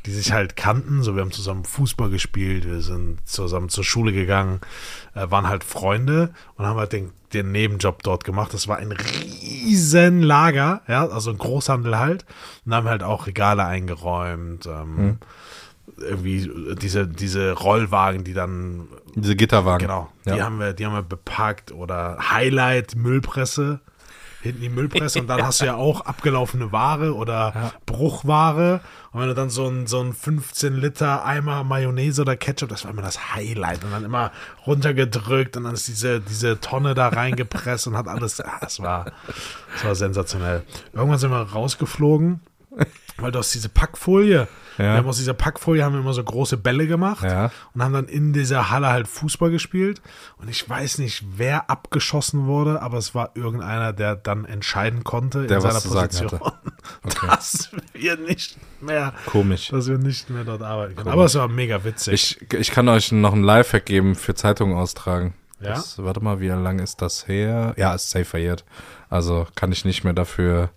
[0.05, 1.03] die sich halt kannten.
[1.03, 4.61] So, wir haben zusammen Fußball gespielt, wir sind zusammen zur Schule gegangen,
[5.15, 8.53] äh, waren halt Freunde und haben halt den, den Nebenjob dort gemacht.
[8.53, 12.25] Das war ein riesen Lager, ja, also ein Großhandel halt.
[12.65, 15.17] Und haben halt auch Regale eingeräumt, ähm,
[15.97, 19.85] irgendwie diese, diese Rollwagen, die dann Diese Gitterwagen.
[19.87, 20.45] Genau, die, Ja.
[20.45, 23.81] haben wir, die haben wir bepackt oder Highlight Müllpresse.
[24.41, 28.81] Hinten die Müllpresse und dann hast du ja auch abgelaufene Ware oder Bruchware.
[29.11, 32.83] Und wenn du dann so ein, so ein 15 Liter Eimer Mayonnaise oder Ketchup, das
[32.83, 33.83] war immer das Highlight.
[33.83, 34.31] Und dann immer
[34.65, 38.37] runtergedrückt und dann ist diese, diese Tonne da reingepresst und hat alles.
[38.61, 39.11] Das, war,
[39.73, 40.63] das war sensationell.
[40.93, 42.41] Irgendwann sind wir rausgeflogen,
[43.17, 44.47] weil du hast diese Packfolie.
[44.77, 44.85] Ja.
[44.85, 47.51] Wir haben aus dieser Packfolie haben wir immer so große Bälle gemacht Ja.
[47.73, 50.01] und haben dann in dieser Halle halt Fußball gespielt.
[50.37, 55.47] Und ich weiß nicht, wer abgeschossen wurde, aber es war irgendeiner, der dann entscheiden konnte
[55.47, 56.53] Der in seiner Position, hatte.
[57.27, 59.67] dass wir nicht mehr, Komisch.
[59.67, 61.09] dass wir nicht mehr dort arbeiten können.
[61.09, 62.13] Aber es war mega witzig.
[62.13, 65.33] Ich, ich kann euch noch einen Lifehack geben für Zeitungen austragen.
[65.59, 65.71] Ja?
[65.71, 67.73] Das, warte mal, wie lang ist das her?
[67.75, 68.63] Ja, ist safe verjährt.
[69.09, 70.69] Also kann ich nicht mehr dafür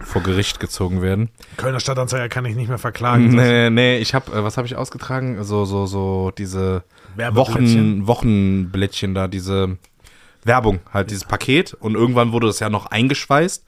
[0.00, 1.30] vor Gericht gezogen werden.
[1.56, 3.28] Kölner Stadtanzeiger kann ich nicht mehr verklagen.
[3.34, 5.42] Nee, nee, ich habe, äh, was habe ich ausgetragen?
[5.44, 6.84] So, so, so diese?
[7.16, 9.78] Wochen, Wochenblättchen da, diese
[10.42, 11.74] Werbung, halt dieses Paket.
[11.74, 13.64] Und irgendwann wurde das ja noch eingeschweißt.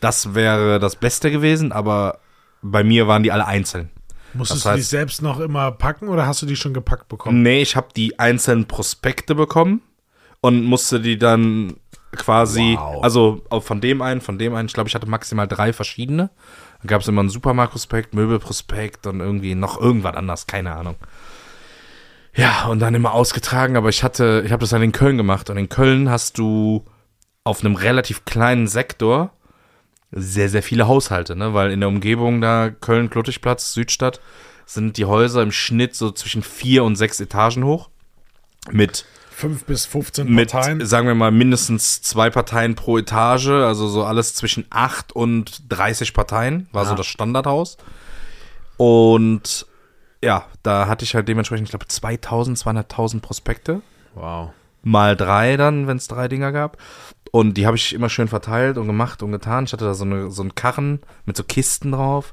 [0.00, 2.20] Das wäre das Beste gewesen, aber
[2.62, 3.90] bei mir waren die alle einzeln.
[4.34, 7.08] Musstest das du die heißt- selbst noch immer packen oder hast du die schon gepackt
[7.08, 7.42] bekommen?
[7.42, 9.82] Nee, ich habe die einzelnen Prospekte bekommen
[10.40, 11.74] und musste die dann
[12.14, 13.02] quasi, Wow.
[13.02, 16.30] also von dem einen, von dem einen, ich glaube, ich hatte maximal drei verschiedene.
[16.82, 20.96] Da gab es immer einen Supermarktprospekt, Möbelprospekt und irgendwie noch irgendwas anderes, keine Ahnung.
[22.34, 25.48] Ja, und dann immer ausgetragen, aber ich hatte, ich habe das dann in Köln gemacht
[25.48, 26.84] und in Köln hast du
[27.44, 29.30] auf einem relativ kleinen Sektor
[30.12, 31.54] sehr, sehr viele Haushalte, ne?
[31.54, 34.20] Weil in der Umgebung da, Köln, Kluttigplatz, Südstadt,
[34.66, 37.88] sind die Häuser im Schnitt so zwischen vier und sechs Etagen hoch.
[38.70, 39.04] Mit,
[39.38, 40.86] Fünf bis 15 mit Parteien.
[40.86, 46.14] sagen wir mal, mindestens zwei Parteien pro Etage, also so alles zwischen acht und 30
[46.14, 46.96] Parteien, war so Ja.
[46.96, 47.76] das Standardhaus.
[48.78, 49.66] Und
[50.22, 53.82] ja, da hatte ich halt dementsprechend, ich glaube, 2000, 200.000 Prospekte
[54.14, 54.50] Wow.
[54.82, 56.78] mal drei dann, wenn es drei Dinger gab.
[57.30, 59.64] Und die habe ich immer schön verteilt und gemacht und getan.
[59.64, 62.32] Ich hatte da so, eine, so einen Karren mit so Kisten drauf.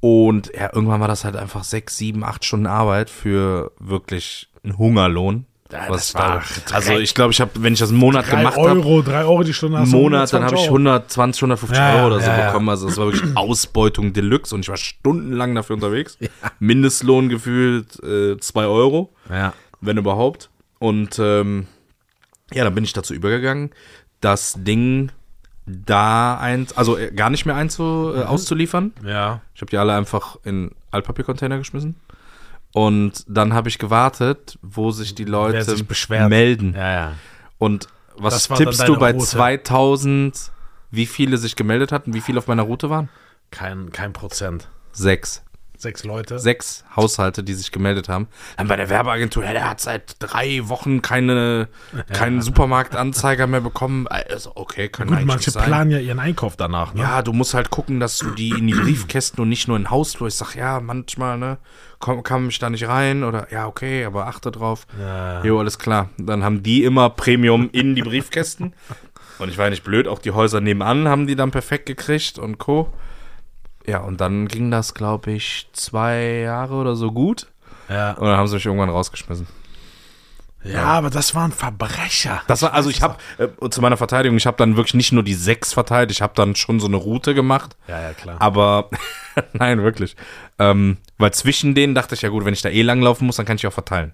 [0.00, 4.76] Und ja, irgendwann war das halt einfach sechs, sieben, acht Stunden Arbeit für wirklich einen
[4.76, 5.46] Hungerlohn.
[5.70, 8.68] Ja, was war also ich glaube, ich habe, wenn ich das einen Monat gemacht habe,
[8.68, 11.50] Euro, drei Euro die Stunde hast Monat, dann habe ich 120 Euro.
[11.50, 12.68] 120, 150 Ja, Euro oder so ja, bekommen.
[12.70, 16.16] Also das war wirklich Ausbeutung Deluxe und ich war stundenlang dafür unterwegs.
[16.58, 19.52] Mindestlohn gefühlt äh, zwei Euro Ja.
[19.82, 20.48] wenn überhaupt.
[20.78, 21.66] Und ähm,
[22.54, 23.70] ja, dann bin ich dazu übergegangen,
[24.20, 25.10] das Ding
[25.66, 28.92] da ein, also äh, gar nicht mehr einzu, äh, auszuliefern.
[29.04, 29.42] Ja.
[29.54, 31.96] Ich habe die alle einfach in Altpapiercontainer geschmissen.
[32.78, 36.74] Und dann habe ich gewartet, wo sich die Leute sich melden.
[36.76, 37.12] Ja, ja.
[37.58, 39.24] Und was tippst du bei Route.
[39.24, 40.52] 2000,
[40.92, 43.08] wie viele sich gemeldet hatten, wie viele auf meiner Route waren?
[43.50, 44.68] Kein, kein Prozent.
[44.92, 45.42] Sechs.
[45.76, 46.38] Sechs Leute.
[46.38, 48.28] Sechs Haushalte, die sich gemeldet haben.
[48.56, 51.68] Dann bei der Werbeagentur, ja, der hat seit drei Wochen keine,
[52.12, 54.06] keinen Supermarktanzeiger mehr bekommen.
[54.06, 55.66] Also, okay, kann Gut, manche sein.
[55.66, 56.94] planen ja ihren Einkauf danach.
[56.94, 57.02] Ne?
[57.02, 59.90] Ja, du musst halt gucken, dass du die in die Briefkästen und nicht nur in
[59.90, 60.28] Hausflur.
[60.28, 61.58] Ich sag, ja, manchmal, ne,
[61.98, 64.86] komm, kam ich da nicht rein oder ja, okay, aber achte drauf.
[64.98, 65.42] Ja.
[65.44, 66.08] Jo, alles klar.
[66.18, 68.74] Dann haben die immer Premium in die Briefkästen.
[69.38, 72.40] Und ich war ja nicht blöd, auch die Häuser nebenan haben die dann perfekt gekriegt
[72.40, 72.92] und Co.
[73.86, 77.46] Ja, und dann ging das, glaube ich, zwei Jahre oder so gut.
[77.88, 78.14] Ja.
[78.14, 79.46] Und dann haben sie mich irgendwann rausgeschmissen.
[80.72, 82.42] Ja, aber das waren Verbrecher.
[82.46, 85.22] Das war, also ich habe, äh, zu meiner Verteidigung, ich habe dann wirklich nicht nur
[85.22, 87.76] die sechs verteilt, ich habe dann schon so eine Route gemacht.
[87.86, 88.36] Ja, ja, klar.
[88.40, 88.90] Aber,
[89.52, 90.16] nein, wirklich.
[90.58, 93.46] Ähm, weil zwischen denen dachte ich, ja gut, wenn ich da eh langlaufen muss, dann
[93.46, 94.12] kann ich auch verteilen.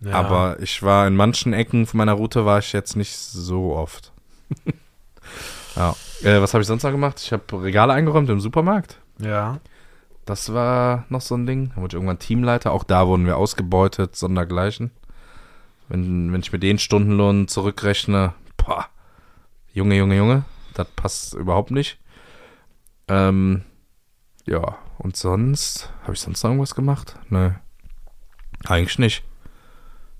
[0.00, 0.12] ja.
[0.12, 4.12] Aber ich war in manchen Ecken von meiner Route war ich jetzt nicht so oft.
[5.76, 5.94] ja.
[6.22, 7.20] Äh, was habe ich sonst noch gemacht?
[7.20, 8.98] Ich habe Regale eingeräumt im Supermarkt.
[9.18, 9.60] Ja.
[10.24, 11.70] Das war noch so ein Ding.
[11.70, 12.72] Da wurde ich irgendwann Teamleiter.
[12.72, 14.90] Auch da wurden wir ausgebeutet, sondergleichen.
[15.88, 18.88] Wenn, wenn ich mir den Stundenlohn zurückrechne, boah,
[19.72, 20.44] Junge, Junge, Junge,
[20.74, 21.98] das passt überhaupt nicht.
[23.08, 23.62] Ähm,
[24.46, 27.16] ja, und sonst, habe ich sonst noch irgendwas gemacht?
[27.28, 27.50] Nö.
[28.64, 29.22] Eigentlich nicht.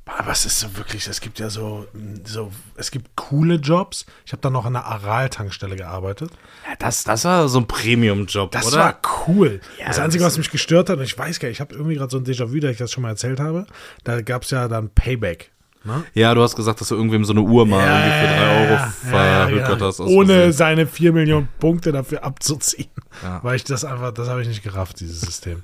[0.08, 1.86] Aber es ist so wirklich, es gibt ja so,
[2.24, 4.06] so es gibt coole Jobs.
[4.24, 6.30] Ich habe dann noch an der Aral-Tankstelle gearbeitet.
[6.64, 8.78] Ja, das, das war so ein Premium-Job, Das oder?
[8.78, 9.60] war cool.
[9.78, 11.96] das das Einzige, was mich gestört hat, und ich weiß gar nicht, ich habe irgendwie
[11.96, 13.66] gerade so ein Déjà-vu, da ich das schon mal erzählt habe,
[14.04, 15.50] da gab es ja dann Payback.
[15.86, 16.04] Ne?
[16.14, 18.90] ja, du hast gesagt, dass du irgendwem so eine Uhr mal irgendwie für 3 Euro
[18.90, 20.00] verhökert hast.
[20.00, 20.52] aus Ohne Versehen.
[20.52, 22.90] seine 4 Millionen Punkte dafür abzuziehen.
[23.22, 23.40] Ja.
[23.42, 25.60] Weil ich das einfach, das habe ich nicht gerafft, dieses System.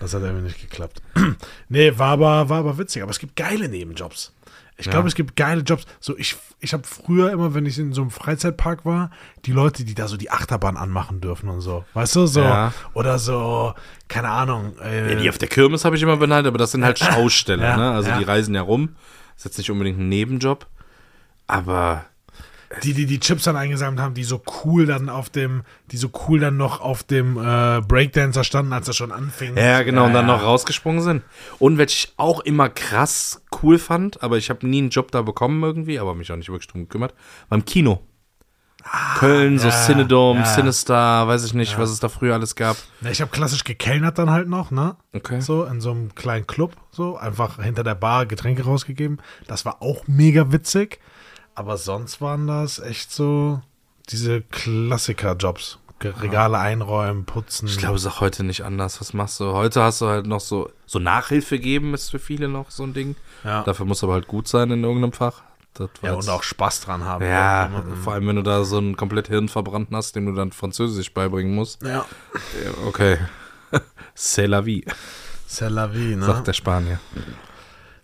[0.00, 1.02] das hat irgendwie nicht geklappt.
[1.68, 3.02] nee, war aber, war aber witzig.
[3.02, 4.32] Aber es gibt geile Nebenjobs.
[4.78, 5.84] Ich glaube, es gibt geile Jobs.
[6.00, 9.10] So, ich, ich habe früher immer, wenn ich in so einem Freizeitpark war,
[9.44, 11.84] die Leute, die da so die Achterbahn anmachen dürfen und so.
[11.94, 12.40] Weißt du, so.
[12.40, 12.72] Ja.
[12.94, 13.74] Oder so,
[14.08, 14.72] keine Ahnung.
[14.82, 17.62] Äh, Ja, die auf der Kirmes habe ich immer beneidet, aber das sind halt Schausteller,
[17.68, 17.92] Ja, ne?
[17.92, 18.18] Also ja.
[18.18, 18.96] die reisen ja rum.
[19.42, 20.68] Das ist jetzt nicht unbedingt ein Nebenjob.
[21.48, 22.04] Aber
[22.84, 26.10] die, die die Chips dann eingesammelt haben, die so cool dann auf dem, die so
[26.28, 29.56] cool dann noch auf dem äh, Breakdancer standen, als er schon anfing.
[29.56, 31.22] ja, genau, und dann Ja, noch rausgesprungen sind.
[31.58, 35.22] Und welche ich auch immer krass cool fand, aber ich habe nie einen Job da
[35.22, 37.14] bekommen irgendwie, aber mich auch nicht wirklich drum gekümmert,
[37.48, 38.00] beim Kino.
[39.18, 40.46] Köln, so Ah, ja, Cinedome, ja.
[40.46, 42.76] Cinestar, weiß ich nicht, was es da früher alles gab.
[43.10, 44.96] Ich habe klassisch gekellnert dann halt noch, ne?
[45.14, 45.40] Okay.
[45.40, 49.20] So in so einem kleinen Club, so einfach hinter der Bar Getränke rausgegeben.
[49.46, 51.00] Das war auch mega witzig.
[51.54, 53.60] Aber sonst waren das echt so
[54.08, 55.78] diese Klassiker-Jobs.
[56.04, 57.68] Regale einräumen, putzen.
[57.68, 59.00] Ich glaube, es ist auch heute nicht anders.
[59.00, 59.52] Was machst du?
[59.52, 62.92] Heute hast du halt noch so, so Nachhilfe geben, ist für viele noch so ein
[62.92, 63.14] Ding.
[63.44, 63.62] Ja.
[63.62, 65.42] Dafür musst du aber halt gut sein in irgendeinem Fach.
[65.74, 67.24] Das ja, und auch Spaß dran haben.
[67.24, 67.96] Ja, Mhm.
[67.96, 71.12] vor allem, wenn du da so ein komplett Hirn verbrannt hast, dem du dann Französisch
[71.14, 71.82] beibringen musst.
[71.82, 72.04] Ja.
[72.86, 73.18] Okay.
[74.14, 74.84] C'est la vie,
[75.48, 76.26] C'est la vie, ne?
[76.26, 76.98] sagt der Spanier.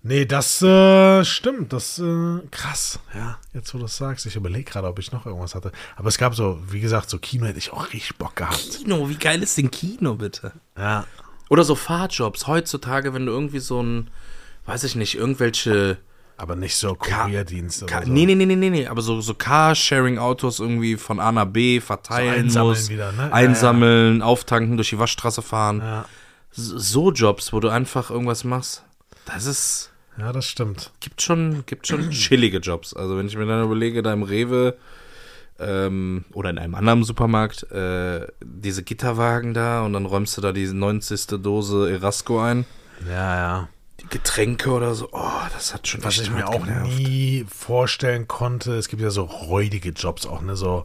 [0.02, 1.72] Nee, das äh, stimmt.
[1.72, 3.00] Das äh, krass.
[3.14, 4.24] Ja, jetzt wo du es sagst.
[4.26, 5.72] Ich überlege gerade, ob ich noch irgendwas hatte.
[5.96, 8.78] Aber es gab so, wie gesagt, so Kino hätte ich auch richtig Bock gehabt.
[8.78, 10.52] Kino, wie geil ist denn Kino, bitte?
[10.78, 11.04] Ja.
[11.50, 12.46] Oder so Fahrjobs.
[12.46, 14.10] Heutzutage, wenn du irgendwie so ein,
[14.66, 15.98] weiß ich nicht, irgendwelche.
[16.38, 18.12] Aber nicht so Kurierdienst oder Ka so.
[18.12, 21.80] Nee, nee, nee, nee, nee, nee, aber so, so Carsharing-Autos irgendwie von A nach B
[21.80, 22.88] verteilen einsammeln muss.
[22.88, 23.24] wieder, ne?
[23.24, 25.80] Ja, Einsammeln, auftanken, durch die Waschstraße fahren.
[25.80, 26.04] Ja.
[26.52, 28.84] So so Jobs, wo du einfach irgendwas machst.
[29.26, 29.90] Das ist.
[30.16, 30.92] ja, das stimmt.
[31.00, 32.94] gibt schon, gibt schon chillige Jobs.
[32.94, 34.76] Also wenn ich mir dann überlege, da im Rewe
[35.58, 40.52] ähm, oder in einem anderen Supermarkt, äh, diese Gitterwagen da und dann räumst du da
[40.52, 41.42] diese 90.
[41.42, 42.64] Dose Erasco ein.
[43.08, 43.68] Ja, ja.
[44.10, 46.96] Getränke oder so, oh, das hat schon Was ich mir auch genervt.
[46.96, 50.56] nie vorstellen konnte, es gibt ja so räudige Jobs auch, ne?
[50.56, 50.84] So,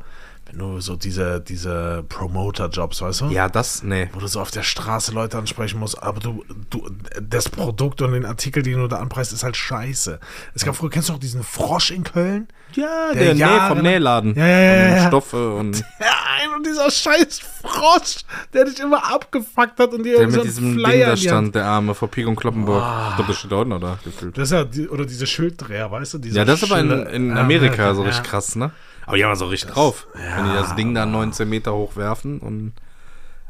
[0.60, 3.26] du so diese, diese Promoter-Jobs, weißt du?
[3.28, 4.10] Ja, das, nee.
[4.14, 6.90] Wo du so auf der Straße Leute ansprechen musst, aber du, du,
[7.22, 10.20] das Produkt und den Artikel, den du da anpreist, ist halt scheiße.
[10.54, 12.48] Es gab früher, kennst du auch diesen Frosch in Köln?
[12.74, 14.34] Ja, Der der, Näh Jahre- vom Nähladen.
[14.36, 15.08] Ja, ja, ja, ja.
[15.08, 16.08] Stoffe und Ja,
[16.40, 18.22] ein und dieser scheiß Frosch,
[18.54, 21.06] der dich immer abgefuckt hat und dir der irgendwie mit so einen diesem Flyer Ding
[21.06, 22.84] da stand, der Arme vor Pik und Kloppenburg.
[23.10, 24.00] Ich glaube, das steht da unten, oder?
[24.04, 24.36] Gefühlt.
[24.38, 26.18] Das ist ja, oder diese Schilddreher, weißt du?
[26.18, 28.08] Diese Ja, das ist aber in, in Ja, Amerika so ja.
[28.10, 28.72] richtig krass, ne?
[29.06, 30.08] Aber die haben so richtig drauf.
[30.14, 32.74] wenn die das Ding da 19 Meter hochwerfen und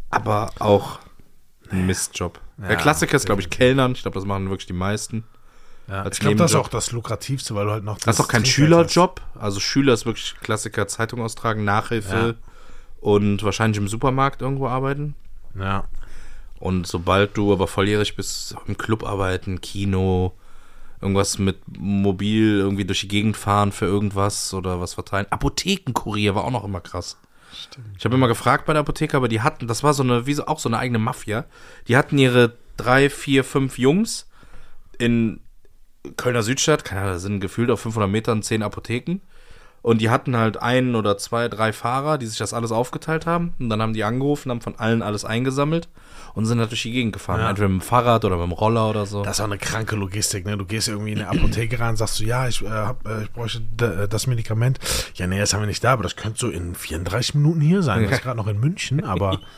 [0.09, 0.99] aber auch
[1.71, 2.39] ein Mistjob.
[2.57, 3.93] Der Ja, Klassiker ist, glaube ich, Kellnern.
[3.93, 5.23] Ich glaube, das machen wirklich die meisten.
[5.87, 7.97] Ja, ich glaube, das ist auch das Lukrativste, weil du halt noch.
[7.97, 9.21] Das ist auch kein Schülerjob.
[9.37, 12.35] Also Schüler ist wirklich Klassiker, Zeitung austragen, Nachhilfe
[13.01, 15.15] und wahrscheinlich im Supermarkt irgendwo arbeiten.
[15.59, 15.85] Ja.
[16.59, 20.31] Und sobald du aber volljährig bist, im Club arbeiten, Kino,
[21.03, 25.27] irgendwas mit Mobil irgendwie durch die Gegend fahren für irgendwas oder was verteilen.
[25.29, 27.17] Apothekenkurier war auch noch immer krass.
[27.97, 30.33] Ich habe immer gefragt bei der Apotheke, aber die hatten, das war so eine, wie
[30.33, 31.45] so, auch so eine eigene Mafia.
[31.87, 34.27] Die hatten ihre drei, vier, fünf Jungs
[34.97, 35.39] in
[36.17, 39.19] Kölner Südstadt, keine Ahnung, da sind gefühlt auf 500 Metern zehn Apotheken.
[39.83, 43.53] Und die hatten halt einen oder zwei, drei Fahrer, die sich das alles aufgeteilt haben.
[43.59, 45.89] Und dann haben die angerufen, haben von allen alles eingesammelt
[46.33, 47.41] und sind halt durch die Gegend gefahren.
[47.41, 47.49] Ja.
[47.49, 49.23] Entweder mit dem Fahrrad oder mit dem Roller oder so.
[49.23, 50.57] Das ist auch eine kranke Logistik, ne?
[50.57, 53.31] Du gehst irgendwie in eine Apotheke rein, sagst du, ja, ich, äh, hab, äh, ich
[53.31, 54.79] bräuchte äh, das Medikament.
[55.15, 57.83] Ja, nee, das haben wir nicht da, aber das könnte so in 34 Minuten hier
[57.83, 58.03] sein.
[58.03, 59.39] Das ist gerade noch in München, aber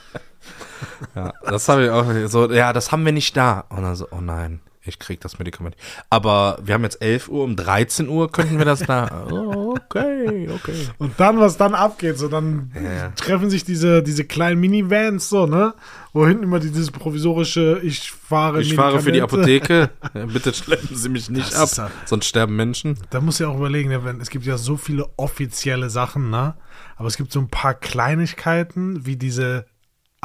[1.16, 3.66] Ja, das habe ich auch so, ja, das haben wir nicht da.
[3.70, 5.76] Und dann so, oh nein, ich krieg das Medikament.
[6.10, 9.28] Aber wir haben jetzt 11 Uhr, um 13 Uhr könnten wir das da.
[9.30, 10.88] Oh, okay, okay.
[10.98, 13.10] Und dann, was dann abgeht, so dann Ja.
[13.12, 15.74] treffen sich diese, diese kleinen Minivans, so, ne?
[16.14, 19.90] Wo hinten immer dieses provisorische, ich fahre Ich fahre für die Apotheke.
[20.14, 22.98] Bitte schleppen Sie mich nicht Das ab, sonst sterben Menschen.
[23.10, 26.56] Da muss ja auch überlegen, ne, wenn, es gibt ja so viele offizielle Sachen, ne?
[26.96, 29.66] Aber es gibt so ein paar Kleinigkeiten, wie diese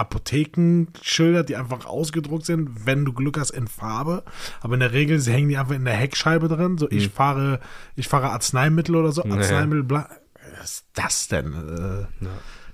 [0.01, 4.25] Apothekenschilder, die einfach ausgedruckt sind, wenn du Glück hast, in Farbe.
[4.61, 6.79] Aber in der Regel sie hängen die einfach in der Heckscheibe drin.
[6.79, 7.61] So, ich fahre,
[7.97, 9.25] ich fahre Arzneimittel oder so.
[9.25, 9.35] Ja.
[9.35, 10.09] Arzneimittel, bla.
[10.59, 11.53] Was ist das denn?
[11.55, 12.27] Äh,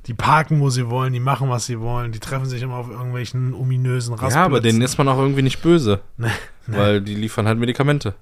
[0.06, 2.88] Die parken, wo sie wollen, die machen, was sie wollen, die treffen sich immer auf
[2.90, 4.38] irgendwelchen ominösen Rastplätzen.
[4.38, 6.00] Ja, aber denen ist man auch irgendwie nicht böse.
[6.16, 6.28] Nee,
[6.66, 6.76] nee.
[6.76, 8.14] Weil die liefern halt Medikamente.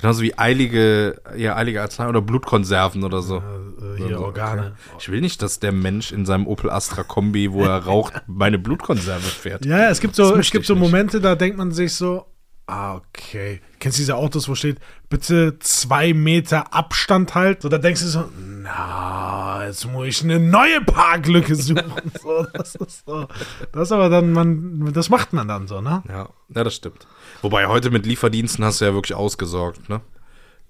[0.00, 3.36] Genauso wie eilige, ja, eilige Arznei oder Blutkonserven oder so.
[3.38, 4.60] äh, hier So, Organe.
[4.92, 4.96] okay.
[4.98, 8.58] Ich will nicht, dass der Mensch in seinem Opel Astra Kombi, wo er raucht, meine
[8.58, 9.64] Blutkonserve fährt.
[9.66, 10.82] Ja, ja, es gibt so, es gibt so nicht.
[10.82, 12.26] Momente, da denkt man sich so,
[12.66, 13.60] ah, okay.
[13.78, 17.62] Kennst du diese Autos, wo steht, bitte zwei Meter Abstand halt?
[17.62, 18.24] So, da denkst du so,
[18.62, 21.84] na, jetzt muss ich eine neue Parklücke suchen.
[22.22, 23.26] so, das ist so.
[23.72, 26.02] Das aber dann, man, das macht man dann so, ne?
[26.08, 27.06] Ja, ja, das stimmt.
[27.42, 30.00] Wobei heute mit Lieferdiensten hast du ja wirklich ausgesorgt, ne?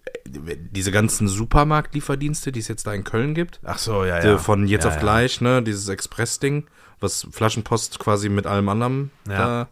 [0.05, 4.39] Äh, Diese ganzen Supermarkt-Lieferdienste, die es jetzt da in Köln gibt, Ach so, ja, äh,
[4.39, 5.01] von jetzt ja, auf ja.
[5.01, 5.63] gleich, ne?
[5.63, 6.67] Dieses Express-Ding,
[7.01, 9.37] was Flaschenpost quasi mit allem anderen Ja.
[9.37, 9.69] da.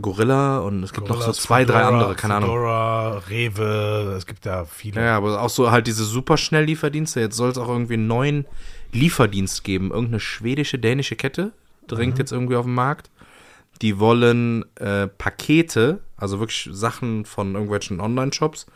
[0.00, 2.50] Gorilla und es gibt noch so zwei, drei Fedora, andere, keine Ahnung.
[2.50, 5.00] Fedora, Rewe, es gibt ja viele.
[5.00, 7.20] Ja, ja, aber auch so halt diese Superschnelllieferdienste.
[7.20, 8.46] Jetzt soll es auch irgendwie einen neuen
[8.92, 9.90] Lieferdienst geben.
[9.90, 11.52] Irgendeine schwedische, dänische Kette
[11.88, 13.10] dringt jetzt irgendwie auf den Markt.
[13.82, 18.66] Die wollen äh, Pakete, also wirklich Sachen von irgendwelchen Online-Shops,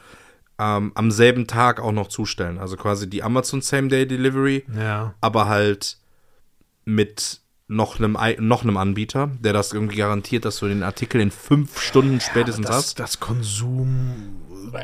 [0.58, 2.58] ähm, am selben Tag auch noch zustellen.
[2.58, 5.14] Also quasi die Amazon Same-Day-Delivery, Ja.
[5.20, 5.98] aber halt
[6.84, 11.20] mit noch einem, ei- noch einem Anbieter, der das irgendwie garantiert, dass du den Artikel
[11.20, 12.98] in fünf Stunden spätestens das, hast.
[13.00, 14.36] das Konsum,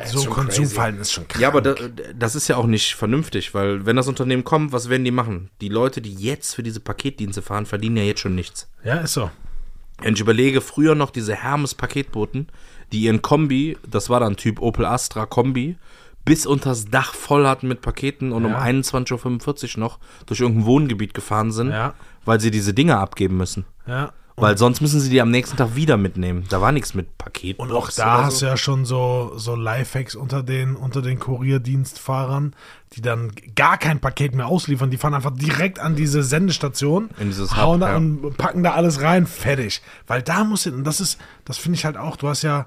[0.03, 1.41] ist so schon Konsumverhalten ist schon krass.
[1.41, 1.75] Ja, aber da,
[2.17, 5.51] das ist ja auch nicht vernünftig, weil wenn das Unternehmen kommt, was werden die machen?
[5.61, 8.69] Die Leute, die jetzt für diese Paketdienste fahren, verdienen ja jetzt schon nichts.
[8.85, 9.31] ja, ist so.
[10.03, 12.49] Wenn ich überlege, früher noch diese Hermes-Paketboten,
[12.93, 15.77] die ihren Kombi, das war dann Typ Opel Astra Kombi,
[16.25, 18.63] bis unters Dach voll hatten mit Paketen und um Ja.
[18.63, 21.95] 21.45 Uhr noch durch irgendein Wohngebiet gefahren sind, Ja.
[22.25, 23.65] weil sie diese Dinger abgeben müssen.
[23.87, 24.13] Ja.
[24.43, 26.45] Weil sonst müssen sie die am nächsten Tag wieder mitnehmen.
[26.49, 27.61] Da war nichts mit Paket.
[27.61, 32.57] Und auch da hast du ja schon so, so Lifehacks unter den, unter den Kurierdienstfahrern,
[32.95, 34.91] die dann gar kein Paket mehr ausliefern.
[34.91, 37.97] Die fahren einfach direkt an diese Sendestation, In dieses hauen Hub, da ja.
[37.99, 39.81] und packen da alles rein, fertig.
[40.09, 42.67] Weil da muss und das ist, das finde ich halt auch, du hast ja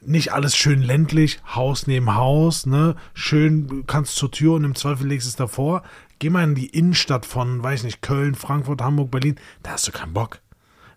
[0.00, 2.96] nicht alles schön ländlich, Haus neben Haus, ne?
[3.12, 5.82] Schön, du kannst zur Tür und im Zweifel legst es davor.
[6.20, 9.92] Geh mal in die Innenstadt von, weiß nicht, Köln, Frankfurt, Hamburg, Berlin, da hast du
[9.92, 10.40] keinen Bock.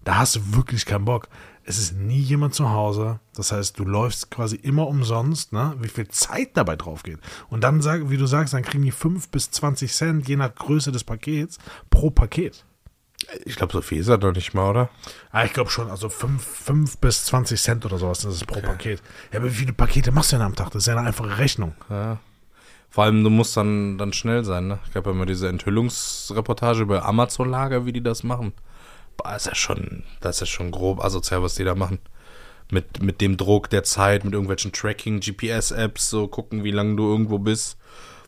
[0.04, 1.28] Da hast du wirklich keinen Bock.
[1.66, 3.20] Es ist nie jemand zu Hause.
[3.36, 5.76] Das heißt, du läufst quasi immer umsonst, ne?
[5.80, 7.20] wie viel Zeit dabei drauf geht.
[7.50, 10.92] Und dann, wie du sagst, dann kriegen die 5 bis 20 Cent, je nach Größe
[10.92, 11.58] des Pakets,
[11.90, 12.66] pro Paket.
[13.46, 14.90] Ich glaube, so viel ist er doch nicht mal, oder?
[15.32, 19.02] Ah, ich glaube schon, also 5, bis 20 Cent oder sowas, das ist pro Paket.
[19.32, 20.72] Ja, aber wie viele Pakete machst du denn am Tag?
[20.72, 21.74] Das ist ja eine einfache Rechnung.
[21.90, 22.18] Ja.
[22.90, 24.80] Vor allem, du musst dann, dann schnell sein, ne?
[24.90, 28.54] Ich habe ja immer diese Enthüllungsreportage über Amazon-Lager, wie die das machen.
[29.18, 32.00] Boah, ist ja schon, das ist ja schon grob asozial, was die da machen.
[32.72, 37.04] Mit, mit dem Druck der Zeit, mit irgendwelchen Tracking, GPS-Apps, so gucken, wie lange du
[37.04, 37.78] irgendwo bist.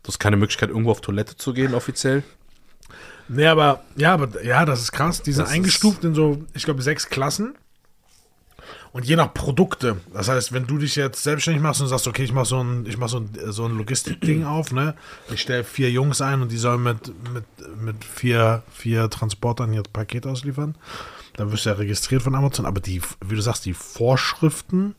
[0.04, 2.24] Du hast keine Möglichkeit, irgendwo auf Toilette zu gehen, offiziell.
[3.28, 5.24] Nee, aber, ja, aber, ja, das ist krass.
[5.24, 7.56] Die sind Das eingestuft in so, ich glaube, sechs Klassen.
[8.96, 9.98] Und je nach Produkte.
[10.14, 12.86] Das heißt, wenn du dich jetzt selbstständig machst und sagst, okay, ich mache so ein,
[12.86, 14.96] ich mach so ein, so ein Logistik-Ding auf, ne?
[15.34, 17.44] Ich stelle vier Jungs ein und die sollen mit, mit,
[17.82, 20.78] mit vier, vier Transportern hier Paket ausliefern.
[21.34, 22.66] Dann wirst du ja registriert von Amazon.
[22.66, 24.96] Aber die, wie du sagst, die Vorschriften,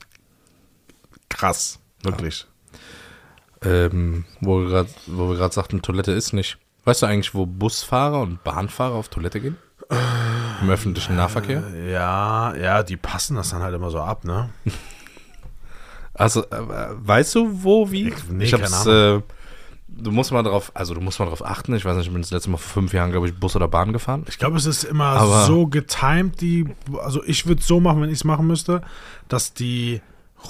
[1.30, 1.78] krass.
[2.02, 2.46] Wirklich.
[3.62, 6.58] Ähm, wo wir grad- wo wir gerade sagten, Toilette ist nicht.
[6.84, 9.56] Weißt du eigentlich, wo Busfahrer und Bahnfahrer auf Toilette gehen?
[10.62, 11.62] Im öffentlichen Nahverkehr?
[11.90, 14.50] Ja, ja, die passen das dann halt immer so ab, ne?
[16.18, 16.56] Also, äh,
[16.96, 18.08] weißt du, wo, wie?
[18.08, 19.20] Ich- nee, ich hab's, äh,
[19.88, 21.74] du musst mal drauf, also du musst mal drauf achten.
[21.74, 23.68] Ich weiß nicht, ich bin das letzte Mal vor fünf Jahren, glaube ich, Bus oder
[23.68, 24.24] Bahn gefahren.
[24.28, 26.68] Ich glaube, es ist immer Aber- so getimed, die,
[27.02, 28.80] also ich würde es so machen, wenn ich es machen müsste,
[29.28, 30.00] dass die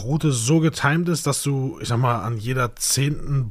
[0.05, 3.51] Route so getimed ist, dass du, ich sag mal, an jeder zehnten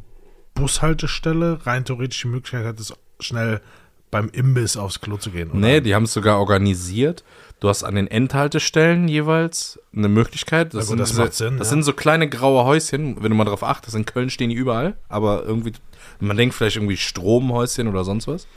[0.53, 3.60] Bushaltestelle rein theoretisch die Möglichkeit hättest, schnell
[4.12, 5.49] beim Imbiss aufs Klo zu gehen.
[5.51, 5.60] oder?
[5.60, 7.24] Nee, die haben es sogar organisiert.
[7.60, 10.74] Du hast an den Endhaltestellen jeweils eine Möglichkeit.
[10.74, 11.72] Das, gut, sind, das diese- macht Sinn, das ja.
[11.72, 13.95] sind so kleine graue Häuschen, wenn du mal drauf achtest.
[13.95, 15.74] In Köln stehen die überall, aber irgendwie,
[16.20, 18.47] man denkt vielleicht irgendwie Stromhäuschen oder sonst was.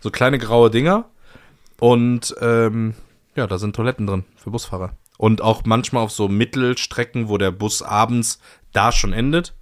[0.00, 1.06] So kleine graue Dinger.
[1.80, 2.94] Und ähm,
[3.36, 4.92] ja, da sind Toiletten drin für Busfahrer.
[5.16, 8.40] Und auch manchmal auf so Mittelstrecken, wo der Bus abends
[8.72, 9.54] da schon endet.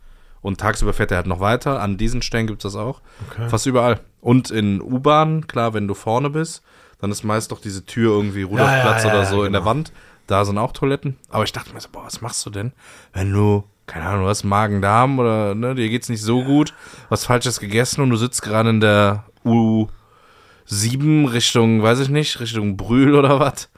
[0.46, 1.82] Und tagsüber fährt er halt noch weiter.
[1.82, 3.00] An diesen Stellen gibt es das auch.
[3.28, 3.48] Okay.
[3.48, 3.98] Fast überall.
[4.20, 6.62] Und in U-Bahn, klar, wenn du vorne bist,
[7.00, 9.70] dann ist meist doch diese Tür irgendwie Rudolfplatz ja, oder ja, so in der genau.
[9.70, 9.92] Wand.
[10.28, 11.16] Da sind auch Toiletten.
[11.30, 12.70] Aber ich dachte mir so, boah, was machst du denn,
[13.12, 16.74] wenn du, keine Ahnung, du hast Magen-Darm oder ne, dir geht's nicht so gut,
[17.08, 22.76] was Falsches gegessen und du sitzt gerade in der U7 Richtung, weiß ich nicht, Richtung
[22.76, 23.68] Brühl oder was.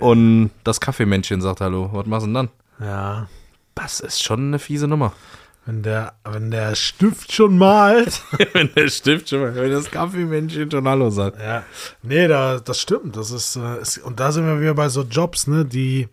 [0.00, 2.48] Und das Kaffeemännchen sagt Hallo, was machst du denn dann?
[2.80, 3.28] Ja.
[3.74, 5.12] Das ist schon eine fiese Nummer.
[5.64, 8.22] Wenn der, wenn der Stift schon malt.
[8.52, 11.40] wenn der Stift schon mal, wenn das Kaffeemännchen schon Hallo sagt.
[11.40, 11.64] Ja,
[12.02, 13.16] nee, da, das stimmt.
[13.16, 16.08] Das ist, äh, ist, und da sind wir wieder bei so Jobs, ne, die,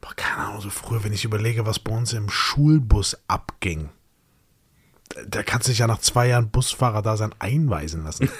[0.00, 3.90] boah, keine Ahnung, so früher, wenn ich überlege, was bei uns im Schulbus abging.
[5.10, 8.30] Da, da kannst du dich ja nach zwei Jahren Busfahrer da sein einweisen lassen.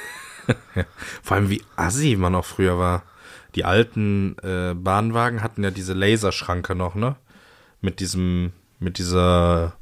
[1.22, 3.02] Vor allem wie assi man auch früher war.
[3.54, 7.16] Die alten äh, Bahnwagen hatten ja diese Laserschranke noch, ne?
[7.80, 9.77] Mit diesem, mit dieser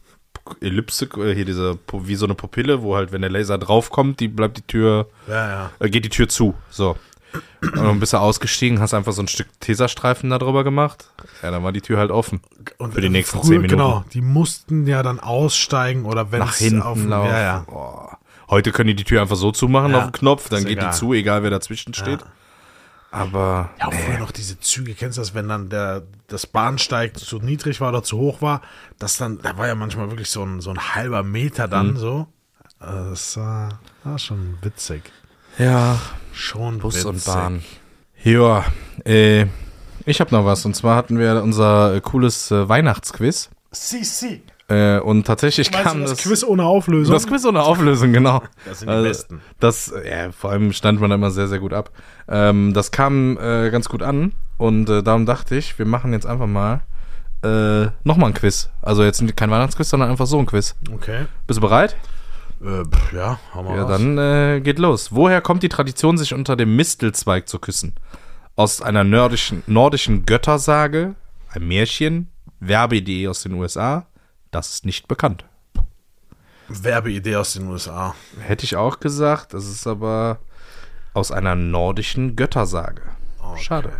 [0.60, 4.28] Ellipse, äh, hier diese, wie so eine Pupille, wo halt, wenn der Laser draufkommt, die
[4.28, 5.70] bleibt die Tür, ja, ja.
[5.78, 6.54] äh, geht die Tür zu.
[6.70, 6.96] So.
[7.60, 11.10] Und dann bist du ausgestiegen, hast einfach so ein Stück Tesastreifen da drüber gemacht.
[11.42, 12.40] Ja, dann war die Tür halt offen.
[12.78, 13.76] Und Für die nächsten früher, zehn Minuten.
[13.76, 17.30] Genau, die mussten ja dann aussteigen oder wenn Nach es hinten auf, laufen.
[17.30, 18.18] Ja, ja.
[18.48, 20.90] Heute können die die Tür einfach so zumachen Ja, auf den Knopf, dann geht egal.
[20.92, 22.20] die zu, egal wer dazwischen steht.
[23.10, 27.18] Aber Ja, auch früher noch diese Züge, kennst du das, wenn dann der, das Bahnsteig
[27.18, 28.60] zu niedrig war oder zu hoch war,
[28.98, 31.96] das dann, da war ja manchmal wirklich so ein, so ein halber Meter dann Mhm.
[31.96, 32.26] so.
[32.78, 35.02] Also Das war, war schon witzig.
[35.58, 35.98] ja,
[36.32, 37.06] Schon Bus witzig.
[37.08, 37.62] und Bahn.
[38.22, 38.64] Ja,
[39.04, 39.46] äh,
[40.04, 40.64] ich habe noch was.
[40.66, 43.48] Und zwar hatten wir unser äh, cooles äh, Weihnachtsquiz.
[43.70, 44.42] Si, si.
[44.68, 47.12] Äh, und tatsächlich kam das, das, Quiz ohne Auflösung?
[47.14, 48.42] das Quiz ohne Auflösung, genau.
[48.64, 49.40] Das sind die Also, besten.
[49.60, 51.90] Das, ja, vor allem stand man da immer sehr, sehr gut ab.
[52.28, 54.32] Ähm, das kam äh, ganz gut an.
[54.58, 56.80] Und äh, darum dachte ich, wir machen jetzt einfach mal
[57.44, 58.70] äh, nochmal ein Quiz.
[58.82, 60.74] Also jetzt kein Weihnachtsquiz, sondern einfach so ein Quiz.
[60.92, 61.26] Okay.
[61.46, 61.94] Bist du bereit?
[62.60, 63.98] Äh, pf, ja, haben wir Ja, was.
[64.00, 65.12] dann äh, geht los.
[65.12, 67.94] Woher kommt die Tradition, sich unter dem Mistelzweig zu küssen?
[68.56, 71.14] Aus einer nordischen, nordischen Göttersage,
[71.52, 74.06] ein Märchen, Werbeidee aus den USA?
[74.56, 75.44] Das ist nicht bekannt.
[76.68, 78.14] Werbeidee aus den USA.
[78.40, 80.38] Hätte ich auch gesagt, das ist aber
[81.12, 83.02] aus einer nordischen Göttersage.
[83.58, 83.92] Schade.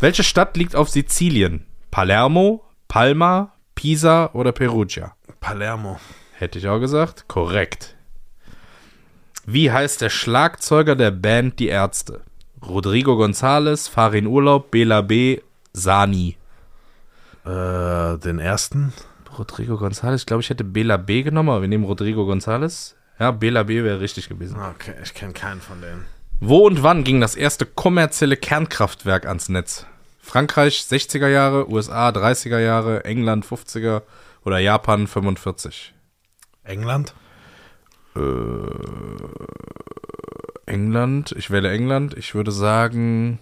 [0.00, 1.64] Welche Stadt liegt auf Sizilien?
[1.92, 5.14] Palermo, Palma, Pisa oder Perugia?
[5.38, 6.00] Palermo.
[6.32, 7.28] Hätte ich auch gesagt.
[7.28, 7.94] Korrekt.
[9.44, 12.22] Wie heißt der Schlagzeuger der Band Die Ärzte?
[12.60, 16.36] Rodrigo González, Farin Urlaub, Bela B., Sani.
[17.44, 18.92] Äh, den ersten.
[19.38, 21.22] Rodrigo González, ich glaube, ich hätte Bela B.
[21.22, 22.94] genommen, aber wir nehmen Rodrigo González.
[23.18, 23.82] Ja, Bela B.
[23.82, 24.58] wäre richtig gewesen.
[24.58, 26.04] Okay, ich kenne keinen von denen.
[26.40, 29.86] Wo und wann ging das erste kommerzielle Kernkraftwerk ans Netz?
[30.20, 34.02] Frankreich 60er Jahre, USA 30er Jahre, England 50er
[34.44, 35.94] oder Japan 45?
[36.64, 37.14] England?
[40.66, 42.14] England, ich wähle England.
[42.16, 43.38] Ich würde sagen,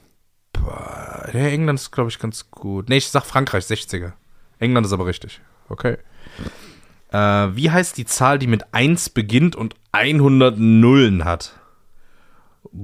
[0.53, 2.89] boah, ja, England ist, glaube ich, ganz gut.
[2.89, 4.13] Nee, ich sag Frankreich, 60er.
[4.59, 5.41] England ist aber richtig.
[5.69, 5.97] Okay.
[7.11, 7.17] Äh,
[7.55, 11.59] wie heißt die Zahl, die mit 1 beginnt und 100 Nullen hat?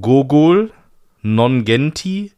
[0.01, 0.73] Gogol,
[1.23, 2.33] Non-Genti,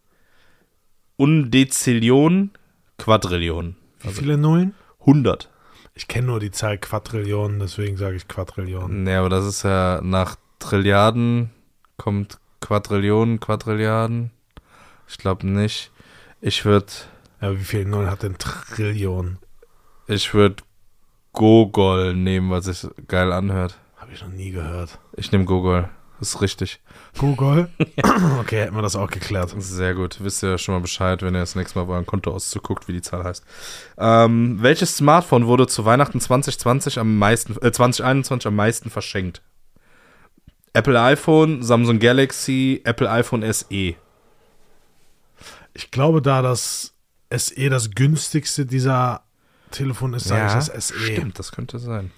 [1.17, 2.51] Undezillion,
[2.99, 3.77] Quadrillion.
[4.01, 4.75] Wie viele Nullen?
[5.01, 5.51] 100.
[5.95, 9.03] Ich kenne nur die Zahl Quadrillionen, deswegen sage ich Quadrillionen.
[9.03, 11.51] Nee, aber das ist ja nach Trilliarden
[11.99, 14.31] kommt Quadrillionen, Quadrilliarden.
[15.09, 15.91] Ich glaube nicht.
[16.41, 16.87] Ich würde
[17.41, 19.39] Ja, wie viele Nullen hat denn Trillion?
[20.07, 20.63] Ich würde
[21.33, 23.79] Gogol nehmen, was sich geil anhört.
[23.97, 24.99] Habe ich noch nie gehört.
[25.17, 25.89] Ich nehme Gogol.
[26.23, 26.81] Das ist richtig.
[27.19, 27.69] Google?
[28.39, 29.53] okay, hätten wir das auch geklärt.
[29.59, 30.19] Sehr gut.
[30.23, 32.93] Wisst ihr schon mal Bescheid, wenn ihr das nächste Mal bei eurem Kontoauszug guckt, wie
[32.93, 33.45] die Zahl heißt.
[33.99, 39.43] Ähm, welches Smartphone wurde zu Weihnachten 2020 am meisten, äh, 2021 am meisten verschenkt?
[40.75, 43.43] Apple iPhone, Samsung Galaxy, Apple iPhone.
[43.53, 43.97] SE.
[45.75, 46.95] Ich glaube, da das
[47.37, 49.22] SE das günstigste dieser
[49.73, 50.95] Telefon ist, sage ich das SE.
[50.99, 52.11] Stimmt, das könnte sein.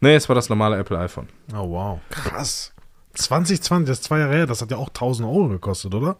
[0.00, 1.28] Nee, es war das normale Apple iPhone.
[1.54, 2.00] Oh, wow.
[2.10, 2.72] Krass.
[3.14, 6.16] 2020, das ist zwei Jahre her, das hat ja auch 1000 Euro gekostet, oder?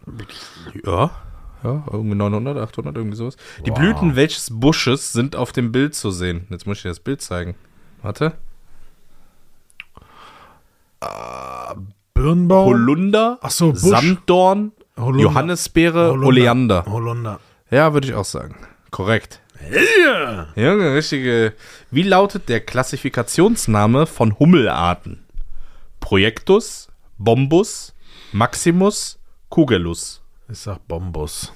[0.84, 1.10] Ja.
[1.64, 3.36] Ja, irgendwie 900, 800, irgendwie sowas.
[3.64, 3.78] Die Wow.
[3.78, 6.46] Blüten welches Busches sind auf dem Bild zu sehen?
[6.50, 7.54] Jetzt muss ich dir das Bild zeigen.
[8.02, 8.32] Warte.
[12.14, 12.66] Birnbaum?
[12.66, 13.80] Holunder, Ach so, Busch.
[13.80, 15.22] Sanddorn, Holunder.
[15.22, 16.26] Johannisbeere, Holunder.
[16.26, 16.84] Oleander.
[16.86, 17.40] Holunder.
[17.70, 18.56] Ja, würde ich auch sagen.
[18.90, 19.40] Korrekt.
[19.70, 20.48] Yeah.
[20.56, 21.54] Junge, richtige.
[21.90, 25.24] Wie lautet der Klassifikationsname von Hummelarten?
[26.00, 26.88] Projectus,
[27.18, 27.94] Bombus,
[28.32, 29.18] Maximus,
[29.50, 30.22] Cugelus.
[30.50, 31.52] Ich sag Bombus.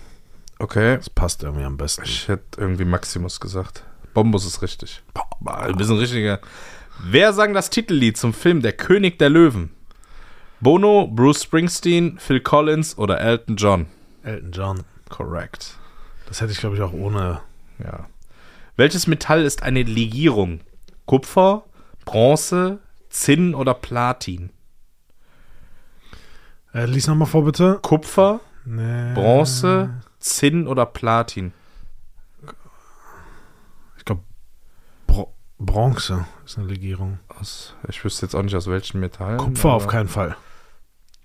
[0.59, 0.97] Okay.
[0.97, 2.05] Das passt irgendwie am besten.
[2.05, 3.85] Ich hätte irgendwie Maximus gesagt.
[4.15, 5.03] Bombus ist richtig.
[5.41, 6.41] Boah, du bist ein richtiger.
[7.05, 9.71] Wer sang das Titellied zum Film Der König der Löwen?
[10.61, 13.87] Bono, Bruce Springsteen, Phil Collins oder Elton John?
[14.23, 14.85] Elton John.
[15.11, 15.77] Correct.
[16.27, 17.41] Das hätte ich, glaube ich, auch ohne.
[17.83, 18.07] Ja.
[18.77, 20.61] Welches Metall ist eine Legierung?
[21.07, 21.65] Kupfer,
[22.05, 24.51] Bronze, Zinn oder Platin?
[26.75, 27.79] Äh, lies nochmal vor, bitte.
[27.83, 29.15] Kupfer, Nee.
[29.15, 31.53] Bronze, Zinn oder Platin?
[33.97, 34.23] Ich glaube,
[35.07, 37.19] Bro Bronze ist eine Legierung.
[37.29, 39.37] Aus, ich wüsste jetzt auch nicht aus welchem Metall.
[39.37, 40.37] Kupfer auf keinen Fall.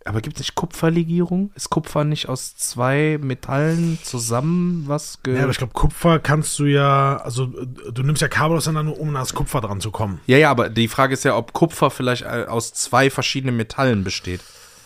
[0.04, 1.52] Aber gibt es nicht Kupferlegierung?
[1.56, 6.58] Ist Kupfer nicht aus zwei Metallen zusammen was ge Ja, aber ich glaube, Kupfer kannst
[6.58, 7.18] du ja.
[7.18, 10.20] Also, äh, du nimmst ja Kabel auseinander, um an das Kupfer dran zu kommen.
[10.26, 14.04] ja, ja, aber die Frage ist ja, ob Kupfer vielleicht äh, aus zwei verschiedenen Metallen
[14.04, 14.42] besteht.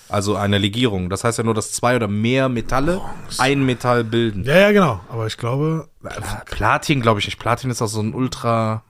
[0.10, 1.10] Also eine Legierung.
[1.10, 3.02] Das heißt ja nur, dass zwei oder mehr Metalle
[3.40, 4.44] ein Metall bilden.
[4.44, 5.00] Ja, ja, genau.
[5.10, 5.88] Aber ich glaube.
[6.04, 6.10] äh,
[6.46, 7.40] Platin glaube ich nicht.
[7.40, 8.84] Platin ist auch so ein ultra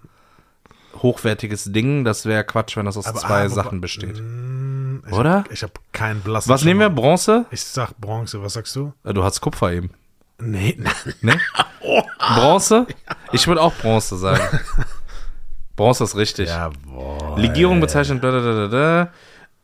[1.02, 2.04] hochwertiges Ding.
[2.04, 4.22] Das wäre Quatsch, wenn das aus Aber- zwei aber- Sachen besteht.
[5.08, 5.38] Ich Oder?
[5.40, 6.50] Hab, ich habe keinen blassen.
[6.52, 6.90] Was nehmen wir?
[6.90, 7.46] Bronze?
[7.52, 8.42] Ich sag Bronze.
[8.42, 8.94] Was sagst du?
[9.04, 9.92] Äh, Du hast Kupfer eben.
[10.40, 10.78] Nee,
[11.22, 11.40] Ne?
[12.36, 12.88] Bronze?
[13.32, 14.42] Ich würde auch Bronze sagen.
[15.76, 16.50] Bronze ist richtig.
[16.50, 17.38] Ja, boah.
[17.38, 18.24] Legierung bezeichnet.
[18.24, 19.12] Da.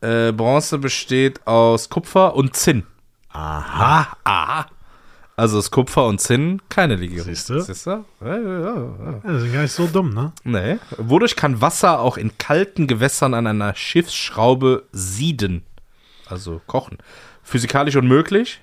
[0.00, 2.84] Äh, Bronze besteht aus Kupfer und Zinn.
[3.30, 4.08] Aha.
[4.24, 4.66] Aha.
[5.36, 7.26] Also ist Kupfer und Zinn keine Legierung.
[7.26, 7.60] Siehst du?
[7.60, 8.04] Siehst du?
[8.20, 8.60] Ja, ja,
[9.24, 9.36] ja.
[9.38, 10.32] Ist gar nicht so dumm, ne?
[10.44, 10.78] Nee.
[10.98, 15.64] Wodurch kann Wasser auch in kalten Gewässern an einer Schiffsschraube sieden?
[16.26, 16.98] Also kochen.
[17.42, 18.60] Physikalisch unmöglich.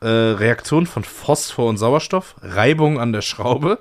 [0.00, 2.36] Äh, Reaktion von Phosphor und Sauerstoff.
[2.40, 3.80] Reibung an der Schraube.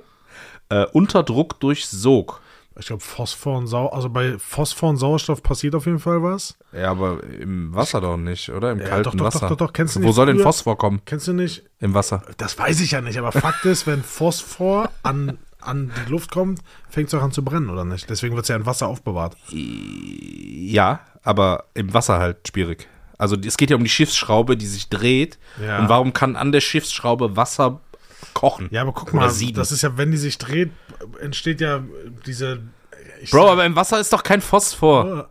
[0.70, 2.42] Äh, Unterdruck durch Sog.
[2.80, 6.58] Ich glaube, Phosphor und Sau also bei Phosphor und Sauerstoff passiert auf jeden Fall was.
[6.74, 8.72] Ja, aber im Wasser doch nicht, oder?
[8.72, 9.40] Im Ja, kalten doch, doch, Wasser.
[9.42, 9.74] doch, doch, doch.
[9.74, 11.02] Kennst du Wo nicht soll denn Phosphor kommen?
[11.06, 11.64] Kennst du nicht?
[11.80, 12.22] Im Wasser.
[12.38, 16.60] Das weiß ich ja nicht, aber Fakt ist, wenn Phosphor an, an die Luft kommt,
[16.90, 18.10] fängt es auch an zu brennen, oder nicht?
[18.10, 19.36] Deswegen wird es ja in Wasser aufbewahrt.
[19.52, 22.88] Ja, aber im Wasser halt schwierig.
[23.18, 25.40] Also es geht ja um die Schiffsschraube, die sich dreht.
[25.62, 25.80] Ja.
[25.80, 27.82] Und warum kann an der Schiffsschraube Wasser
[28.40, 28.68] kochen?
[28.72, 29.56] Ja, aber guck mal, sieden.
[29.56, 30.72] das ist ja, wenn die sich dreht,
[31.20, 31.84] entsteht ja
[32.26, 32.58] diese.
[33.32, 35.30] Bro, sag- aber im Wasser ist doch kein Phosphor.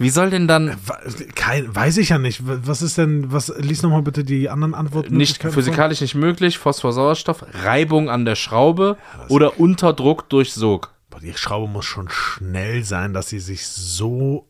[0.00, 1.00] Wie soll denn dann Wa-
[1.34, 2.40] Kein, weiß ich ja nicht.
[2.44, 5.16] Was ist denn, was, lies nochmal bitte die anderen Antworten.
[5.16, 8.96] nicht physikalisch nicht möglich, Phosphor, Sauerstoff, Reibung an der Schraube
[9.28, 10.94] oder Unterdruck durch Sog?
[11.10, 14.46] Boah, die Schraube muss schon schnell sein, dass sie sich so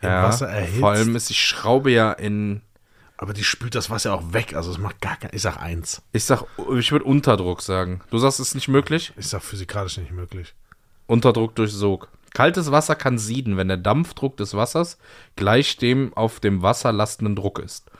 [0.00, 0.80] im Wasser erhitzt.
[0.80, 2.62] vor allem ist die Schraube ja in,
[3.22, 4.54] aber die spült das Wasser auch weg.
[4.54, 5.30] Also es macht gar kein.
[5.32, 6.02] Ich sag eins.
[6.12, 6.44] ich sag,
[6.76, 8.00] ich würde Unterdruck sagen.
[8.10, 9.12] Du sagst, es ist nicht möglich?
[9.16, 10.54] Ich sag physikalisch nicht möglich.
[11.06, 12.08] Unterdruck durch Sog.
[12.34, 14.98] Kaltes Wasser kann sieden, wenn der Dampfdruck des Wassers
[15.36, 17.90] gleich dem auf dem Wasser lastenden Druck ist.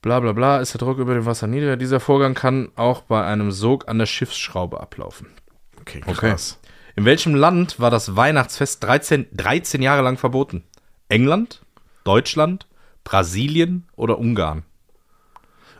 [0.00, 1.76] Bla bla bla, ist der Druck über dem Wasser niedriger.
[1.76, 5.26] Dieser Vorgang kann auch bei einem Sog an der Schiffsschraube ablaufen.
[5.80, 6.14] Okay, Okay.
[6.30, 6.58] krass.
[6.96, 10.64] In welchem Land war das Weihnachtsfest 13, 13 Jahre lang verboten?
[11.08, 11.62] England,
[12.04, 12.66] Deutschland,
[13.08, 14.64] Brasilien oder Ungarn?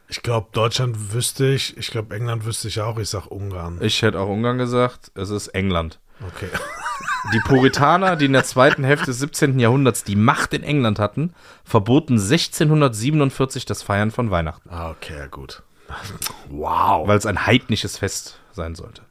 [0.08, 1.76] Ich glaube, Deutschland wüsste ich.
[1.76, 2.98] Ich glaube, England wüsste ich auch.
[2.98, 3.78] Ich sag Ungarn.
[3.82, 5.98] Ich hätte auch Ungarn gesagt, es ist England.
[6.26, 6.48] Okay.
[7.34, 9.58] Die Puritaner, die in der zweiten Hälfte des 17.
[9.58, 15.62] Jahrhunderts die Macht in England hatten, verboten 1647 das Feiern von Weihnachten, Ah, okay, gut.
[16.48, 17.06] Wow.
[17.08, 19.02] weil es ein heidnisches Fest sein sollte.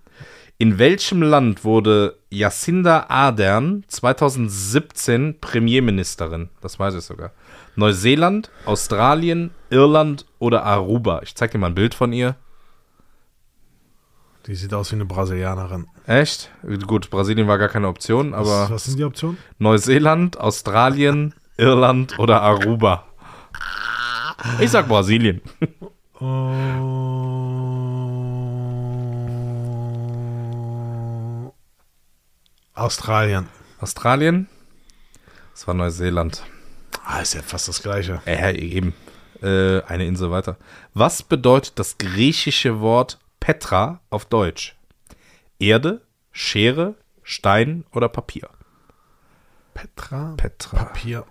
[0.58, 6.50] In welchem Land wurde Jacinda Ardern 2017 Premierministerin?
[6.62, 7.32] Das weiß ich sogar.
[7.78, 11.22] Neuseeland, Australien, Irland oder Aruba?
[11.22, 12.36] Ich zeig dir mal ein Bild von ihr.
[14.48, 15.86] Die sieht aus wie eine Brasilianerin.
[16.08, 16.50] Echt?
[16.88, 19.38] Gut, Brasilien war gar keine Option, Was, aber was sind die Optionen?
[19.60, 23.06] Neuseeland, Australien, Irland oder Aruba?
[24.60, 25.42] Ich sag Brasilien.
[26.20, 26.52] Oh,
[32.74, 33.50] Australien.
[33.80, 34.48] Australien?
[35.54, 36.42] Das war Neuseeland.
[37.10, 38.22] Ah, ist ja fast das Gleiche.
[38.26, 38.94] Äh, eben.
[39.42, 40.58] Äh, eine Insel weiter.
[40.94, 44.76] Was bedeutet das griechische Wort Petra auf Deutsch?
[45.58, 46.02] Erde,
[46.34, 48.50] Schere, Stein oder Papier?
[49.74, 50.34] Petra.
[50.36, 50.78] Petra.
[50.78, 51.26] Papier.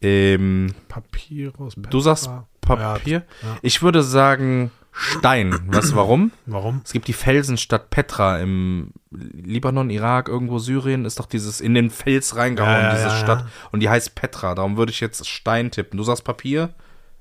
[0.00, 1.74] Ähm, Papyrus.
[1.74, 1.90] Petra.
[1.90, 2.30] du sagst
[2.60, 3.24] Papier?
[3.42, 3.56] Ja.
[3.62, 5.58] Ich würde sagen Stein.
[5.66, 6.30] Weißt du warum?
[6.46, 6.80] Warum?
[6.84, 11.90] Es gibt die Felsenstadt Petra im Libanon, Irak, irgendwo Syrien, ist doch dieses in den
[11.90, 13.40] Fels reingehauen, Ja, ja, diese ja, Stadt.
[13.40, 13.46] ja.
[13.72, 14.54] Und die heißt Petra.
[14.54, 15.96] Darum würde ich jetzt Stein tippen.
[15.96, 16.70] Du sagst Papier,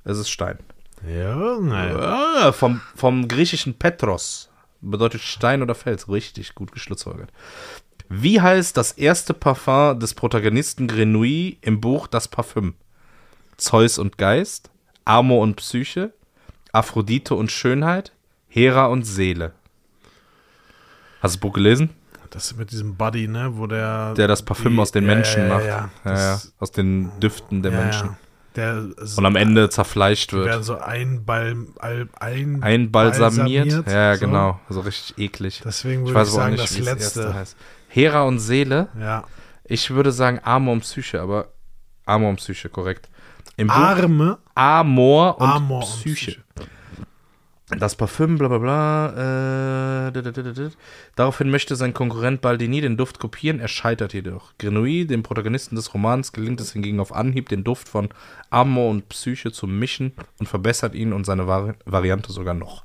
[0.03, 0.57] es ist Stein.
[1.05, 1.97] Junge.
[1.99, 4.49] Ah, vom, vom griechischen Petros.
[4.81, 6.09] Bedeutet Stein oder Fels.
[6.09, 7.29] Richtig gut geschlussfolgert.
[8.09, 12.75] Wie heißt das erste Parfum des Protagonisten Grenouille im Buch Das Parfüm?
[13.57, 14.69] Zeus und Geist,
[15.05, 16.13] Amor und Psyche,
[16.71, 18.11] Aphrodite und Schönheit,
[18.47, 19.53] Hera und Seele.
[21.23, 21.89] Hast du das Buch gelesen?
[22.29, 24.13] Das mit diesem Buddy, ne, wo der.
[24.15, 25.65] Der das Parfüm die- aus den ja, Menschen ja, macht.
[25.65, 28.09] Ja, Ja, Das- aus den Düften der Menschen.
[28.55, 28.83] Der
[29.17, 30.45] Und am Ende zerfleischt wird.
[30.45, 33.65] werden so einbal, al- ein, Einbalsamiert.
[33.69, 34.19] balsamiert, Ja, so.
[34.25, 34.59] genau.
[34.69, 35.61] Also richtig eklig.
[35.65, 37.19] Deswegen Ich würde ich, auch sagen, nicht, das das letzte.
[37.21, 37.57] erste heißt.
[37.87, 38.89] Hera und Seele.
[38.99, 39.23] Ja.
[39.63, 41.47] Ich würde sagen Amor und Psyche, aber
[42.05, 43.09] Amor und Psyche, korrekt.
[43.57, 44.37] Im Buch Arme.
[44.53, 46.37] Amor und Amor und Psyche.
[47.69, 50.07] Das Parfüm, bla bla bla.
[50.07, 50.77] Äh, dit, dit, dit.
[51.15, 54.53] Daraufhin möchte sein Konkurrent Baldini den Duft kopieren, er scheitert jedoch.
[54.59, 58.09] Grenouille, dem Protagonisten des Romans, gelingt es hingegen auf Anhieb, den Duft von
[58.49, 62.83] Amor und Psyche zu mischen und verbessert ihn und seine Vari Variante sogar noch.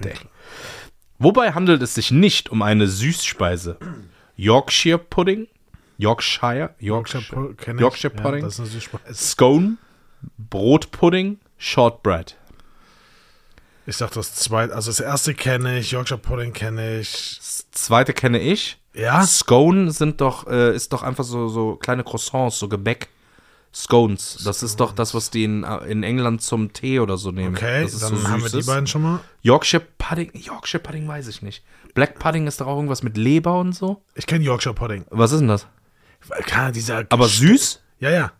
[0.00, 0.12] Dang.
[1.18, 3.78] Wobei handelt es sich nicht um eine Süßspeise.
[4.36, 5.46] Yorkshire Pudding,
[5.98, 7.54] Yorkshire, Yorkshire.
[7.78, 9.14] Yorkshire Ja, Pudding, Speise.
[9.14, 9.76] Scone,
[10.38, 12.36] Brotpudding, Shortbread.
[13.86, 17.36] Ich sag das zweite, also das erste kenne ich, Yorkshire Pudding kenne ich.
[17.38, 18.78] Das zweite kenne ich.
[18.94, 19.26] Ja?
[19.26, 23.08] Scone sind doch, äh, ist doch einfach so, so kleine Croissants, so Gebäck.
[23.74, 24.40] Scones.
[24.44, 27.56] Das ist doch das, was die in, in England zum Tee oder so nehmen.
[27.56, 29.20] Okay, dann so haben wir die beiden schon mal.
[29.42, 31.64] Yorkshire Pudding, Yorkshire Pudding weiß ich nicht.
[31.92, 34.02] Black Pudding ist doch auch irgendwas mit Leber und so.
[34.14, 35.04] Ich kenne Yorkshire Pudding.
[35.10, 35.66] Was ist denn das?
[36.46, 37.04] Keine dieser.
[37.08, 37.82] Aber süß?
[37.98, 38.32] Ja, ja.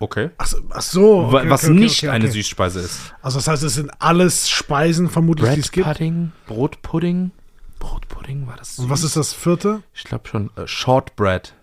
[0.00, 0.30] Okay.
[0.38, 1.24] Ach, so- ach so.
[1.26, 2.30] Okay, was okay, okay, nicht eine.
[2.30, 3.14] Süßspeise ist.
[3.20, 5.86] Also das heißt, es sind alles Speisen vermutlich, die es gibt.
[5.86, 7.32] Pudding, Brotpudding.
[7.80, 8.84] Brotpudding war das süß?
[8.84, 9.82] Und was ist das vierte?
[9.94, 10.50] Ich glaube schon.
[10.56, 11.54] Äh, Shortbread.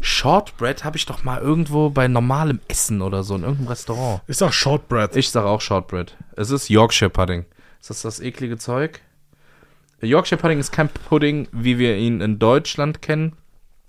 [0.00, 4.22] Shortbread habe ich doch mal irgendwo bei normalem Essen oder so in irgendeinem Restaurant.
[4.26, 5.16] Ist doch Shortbread.
[5.16, 6.16] Ich sage auch Shortbread.
[6.36, 7.44] Es ist Yorkshire Pudding.
[7.80, 9.00] Ist das das eklige Zeug?
[10.00, 13.36] Yorkshire Pudding ist kein Pudding, wie wir ihn in Deutschland kennen.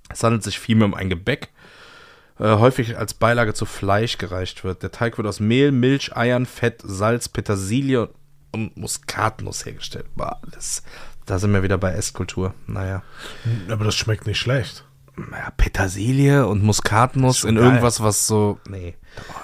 [0.10, 1.50] Es handelt sich vielmehr um ein Gebäck,
[2.40, 4.84] äh, häufig als Beilage zu Fleisch gereicht wird.
[4.84, 8.10] Der Teig wird aus Mehl, Milch, Eiern, Fett, Salz, Petersilie
[8.52, 10.06] und Muskatnuss hergestellt.
[10.16, 10.84] Boah, das,
[11.26, 12.54] da sind wir wieder bei Esskultur.
[12.68, 13.04] Naja.
[13.70, 14.86] Aber das schmeckt nicht schlecht.
[15.16, 17.66] Naja, Petersilie und Muskatnuss in geil.
[17.66, 18.60] irgendwas, was so.
[18.70, 18.96] Nee.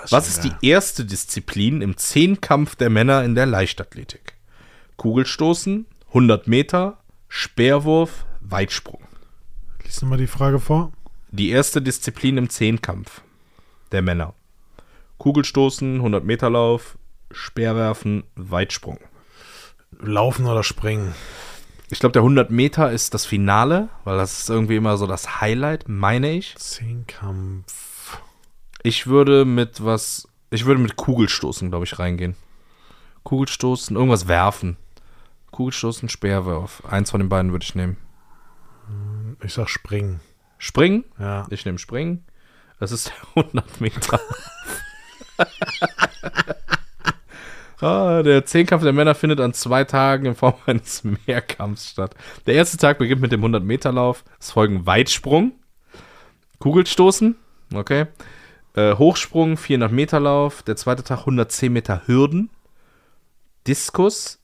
[0.06, 0.56] ist Was ist geil.
[0.62, 4.36] die erste Disziplin im Zehnkampf der Männer in der Leichtathletik?
[4.96, 9.02] Kugelstoßen, 100 Meter, Speerwurf, Weitsprung.
[9.84, 10.94] Lies nochmal die Frage vor.
[11.38, 13.22] Die erste Disziplin im Zehnkampf
[13.92, 14.36] der Männer.
[15.18, 16.98] Kugelstoßen, 100 Meter Lauf,
[17.30, 19.00] Speerwerfen, Weitsprung.
[20.00, 21.14] Laufen oder springen?
[21.90, 25.42] Ich glaube, der 100 Meter ist das Finale, weil das ist irgendwie immer so das
[25.42, 26.56] Highlight, meine ich.
[26.56, 28.18] Zehnkampf.
[28.82, 30.30] Ich würde mit was.
[30.52, 32.38] Ich würde mit Kugelstoßen, glaube ich, reingehen.
[33.24, 34.78] Kugelstoßen, irgendwas werfen.
[35.52, 36.82] Kugelstoßen, Speerwurf.
[36.86, 37.98] Eins von den beiden würde ich nehmen.
[39.44, 40.22] Ich sag springen.
[40.58, 41.04] Springen.
[41.20, 41.46] Ja.
[41.50, 42.26] Ich nehme Springen.
[42.80, 44.20] Das ist der 100 Meter.
[47.82, 52.16] ah, der Zehnkampf der Männer findet an zwei Tagen in Form eines Mehrkampfs statt.
[52.46, 54.24] Der erste Tag beginnt mit dem 100 Meter Lauf.
[54.40, 55.54] Es folgen Weitsprung,
[56.60, 57.36] Kugelstoßen,
[57.74, 58.08] okay,
[58.76, 60.64] äh, Hochsprung, 400 Meter Lauf.
[60.64, 62.50] Der zweite Tag 110 Meter Hürden,
[63.68, 64.40] Diskus,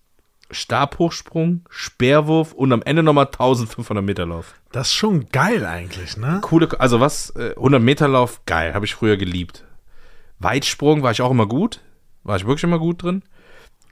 [0.52, 4.54] Stabhochsprung, Speerwurf und am Ende nochmal 1500 Meter Lauf.
[4.72, 6.40] Das ist schon geil eigentlich, ne?
[6.42, 9.66] Coole, also was, äh, 100 Meter Lauf, geil, habe ich früher geliebt.
[10.40, 11.82] Weitsprung war ich auch immer gut,
[12.24, 13.24] war ich wirklich immer gut drin.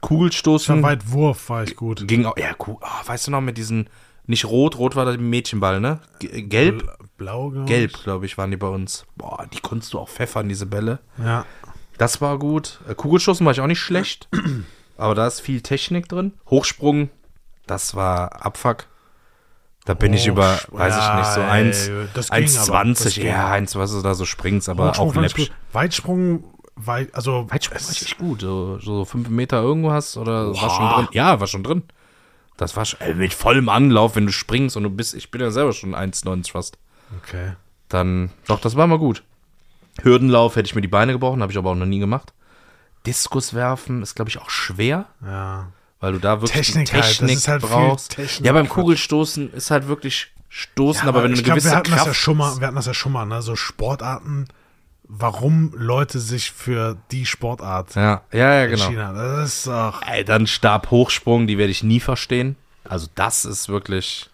[0.00, 2.08] Kugelstoßen Weitwurf war ich gut.
[2.08, 2.76] ging auch, ja, cool.
[2.80, 3.90] Ah, weißt du noch, mit diesen,
[4.26, 6.00] nicht rot, rot war der Mädchenball, ne?
[6.20, 9.04] G gelb, Bl- Blau, glaub gelb, glaube ich, waren die bei uns.
[9.16, 11.00] Boah, die konntest du auch pfeffern, diese Bälle.
[11.18, 11.44] Ja.
[11.98, 12.80] Das war gut.
[12.88, 14.28] Äh, Kugelstoßen war ich auch nicht schlecht,
[15.00, 16.32] aber da ist viel Technik drin.
[16.48, 17.10] Hochsprung,
[17.66, 18.86] das war Abfuck.
[19.86, 23.04] Da bin ich über, weiß ich nicht, so ja, 1, ey, das ging aber, 1,20,
[23.04, 23.26] das ging.
[23.26, 25.50] ja, 1, was du da so springst, aber auch läppisch.
[25.72, 26.44] Weitsprung,
[26.76, 28.42] weit, also Weitsprung war es- richtig gut.
[28.42, 31.08] So, so fünf Meter irgendwo hast oder war schon drin.
[31.12, 31.82] Ja, war schon drin.
[32.58, 35.40] Das war schon, ey, mit vollem Anlauf, wenn du springst und du bist, ich bin
[35.40, 36.76] ja selber schon 1,90 fast.
[37.22, 37.54] Okay.
[37.88, 39.24] Dann, doch, das war mal gut.
[40.02, 42.32] Hürdenlauf hätte ich mir die Beine gebrochen, habe ich aber auch noch nie gemacht.
[43.06, 45.68] Diskus werfen ist, glaube ich, auch schwer, Ja.
[46.00, 48.12] weil du da wirklich Technik halt, Technik halt brauchst.
[48.16, 48.68] Technik- ja, beim.
[48.68, 52.14] Kugelstoßen ist halt wirklich Stoßen, aber, wenn du eine glaub, gewisse wir hatten das ja
[52.14, 53.40] schon mal, wir hatten das ja schon mal, ne?
[53.40, 54.48] So Sportarten,
[55.04, 58.84] warum Leute sich für die Sportart ja, ja, ja, genau.
[58.92, 59.16] haben.
[59.16, 60.02] Das ist doch.
[60.02, 62.56] Ey, dann Stabhochsprung, die werde ich nie verstehen.
[62.84, 64.28] Also das ist wirklich,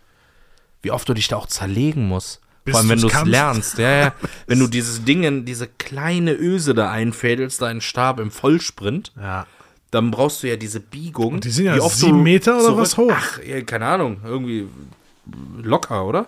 [0.83, 2.41] wie oft du dich da auch zerlegen musst.
[2.73, 3.79] Vor allem, wenn du es lernst.
[3.79, 4.12] Ja, ja.
[4.47, 9.47] Wenn du dieses Ding, in diese kleine Öse da einfädelst, deinen Stab im Vollsprint, Ja.
[9.91, 11.35] dann brauchst du ja diese Biegung.
[11.35, 13.12] Und die sind ja sieben Meter oder was hoch?
[13.14, 14.19] Ach, ja, keine Ahnung.
[14.25, 14.69] Irgendwie
[15.62, 16.27] locker, oder?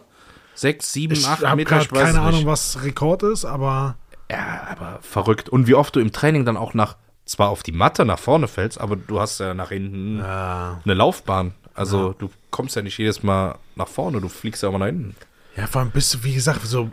[0.54, 2.20] Sechs, sieben, Ich acht habe Meter, ich weiß keine.
[2.20, 3.96] Ahnung, was Rekord ist, aber
[4.30, 5.48] Ja, aber verrückt.
[5.48, 8.48] Und wie oft du im Training dann auch nach, zwar auf die Matte nach vorne
[8.48, 11.52] fällst, aber du hast ja nach hinten äh, eine Laufbahn.
[11.74, 15.14] Also du kommst ja nicht jedes Mal nach vorne, du fliegst ja mal nach hinten.
[15.58, 16.92] Ja, vor allem bist du, wie gesagt, so.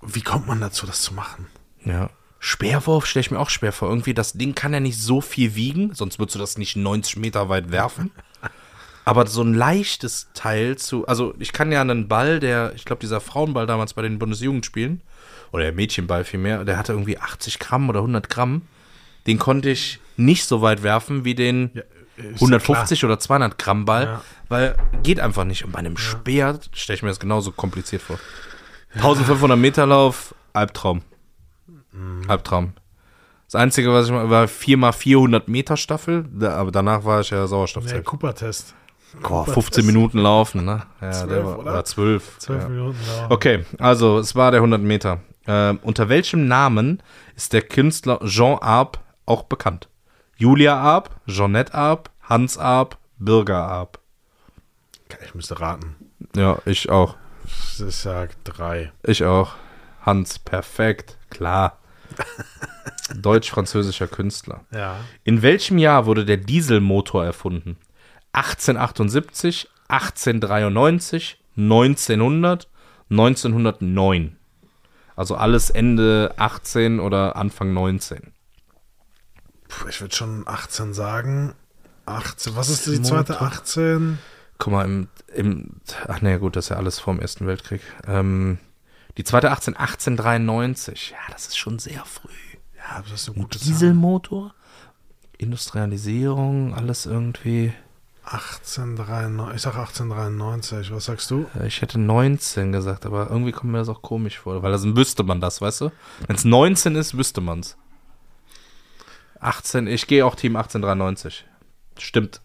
[0.00, 1.48] Wie kommt man dazu, das zu machen?
[1.84, 2.08] Ja.
[2.38, 3.88] Speerwurf stelle ich mir auch schwer vor.
[3.88, 7.16] Irgendwie, das Ding kann ja nicht so viel wiegen, sonst würdest du das nicht 90
[7.16, 8.10] Meter weit werfen.
[9.04, 13.00] Aber so ein leichtes Teil zu, also ich kann ja einen Ball, der, ich glaube,
[13.00, 15.02] dieser Frauenball damals bei den Bundesjugendspielen,
[15.52, 18.62] oder der Mädchenball vielmehr, der hatte irgendwie 80 Gramm oder 100 Gramm.
[19.26, 21.82] Den konnte ich nicht so weit werfen wie den Ja,
[22.18, 24.22] ist ja 150 oder 200 Gramm Ball, Ja.
[24.48, 25.64] weil geht einfach nicht.
[25.64, 28.18] Und bei einem Speer stelle ich mir das genauso kompliziert vor.
[28.94, 31.02] 1500 Meter Lauf, Albtraum.
[31.92, 32.22] Mhm.
[32.28, 32.72] Albtraum.
[33.46, 37.46] Das Einzige, was ich mal, war 4x400 Meter Staffel, aber danach war ich ja Der
[37.48, 38.04] Sauerstoffzelt.
[38.04, 38.74] Cooper-Test.
[39.22, 40.82] Boah, 15 Minuten laufen, ne?
[41.00, 41.70] Ja, Zwölf, der war, oder?
[41.72, 42.38] oder 12.
[42.38, 42.68] Zwölf ja.
[42.68, 43.26] Minuten dauern.
[43.32, 45.20] Okay, also es war der 100 Meter.
[45.46, 47.02] Ähm, unter welchem Namen
[47.34, 49.88] ist der Künstler Jean Arp auch bekannt?
[50.40, 53.98] Julia Arp, Jeanette Arp, Hans Arp, Birger Arp.
[55.24, 55.96] Ich müsste raten.
[56.36, 57.16] Ja, ich auch.
[57.44, 58.92] Ich sag drei.
[59.02, 59.54] Ich auch.
[60.00, 61.80] Hans, perfekt, klar.
[63.16, 64.64] Deutsch-französischer Künstler.
[64.70, 64.98] Ja.
[65.24, 67.76] In welchem Jahr wurde der Dieselmotor erfunden?
[68.30, 72.68] 1878, 1893, 1900,
[73.10, 74.36] 1909.
[75.16, 78.34] Also alles Ende 18 oder Anfang 19.
[79.88, 81.54] Ich würde schon 18 sagen.
[82.06, 82.56] 18.
[82.56, 83.32] Was ist die zweite?
[83.34, 83.46] Motor.
[83.48, 84.18] 18?
[84.58, 87.80] Guck mal, im, im ach nee, gut, das ist ja alles vorm Ersten Weltkrieg.
[88.06, 88.58] Ähm,
[89.16, 91.10] die zweite 18, 1893.
[91.10, 92.30] Ja, das ist schon sehr früh.
[92.76, 93.68] Ja, das ist eine gute Zahl.
[93.68, 94.54] Dieselmotor,
[95.36, 97.72] Industrialisierung, alles irgendwie.
[98.24, 99.56] 1893.
[99.56, 100.92] Ich sag 1893.
[100.92, 101.46] Was sagst du?
[101.58, 104.96] Äh, Ich hätte 19 gesagt, aber irgendwie kommt mir das auch komisch vor, weil dann
[104.96, 105.92] wüsste man das, weißt du?
[106.26, 107.76] Wenn es 19 ist, wüsste man es.
[109.40, 111.44] 18, ich gehe auch Team 1893.
[111.98, 112.40] Stimmt.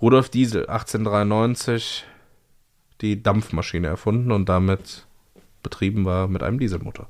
[0.00, 2.04] Rudolf Diesel, 1893,
[3.00, 5.06] die Dampfmaschine erfunden und damit
[5.62, 7.08] betrieben war mit einem Dieselmotor.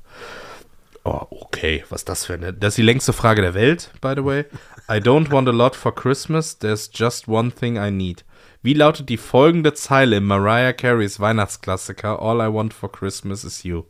[1.03, 2.53] Oh, okay, was das für eine.
[2.53, 4.45] Das ist die längste Frage der Welt, by the way.
[4.89, 8.25] I don't want a lot for Christmas, there's just one thing I need.
[8.61, 13.63] Wie lautet die folgende Zeile in Mariah Careys Weihnachtsklassiker All I want for Christmas is
[13.63, 13.85] you?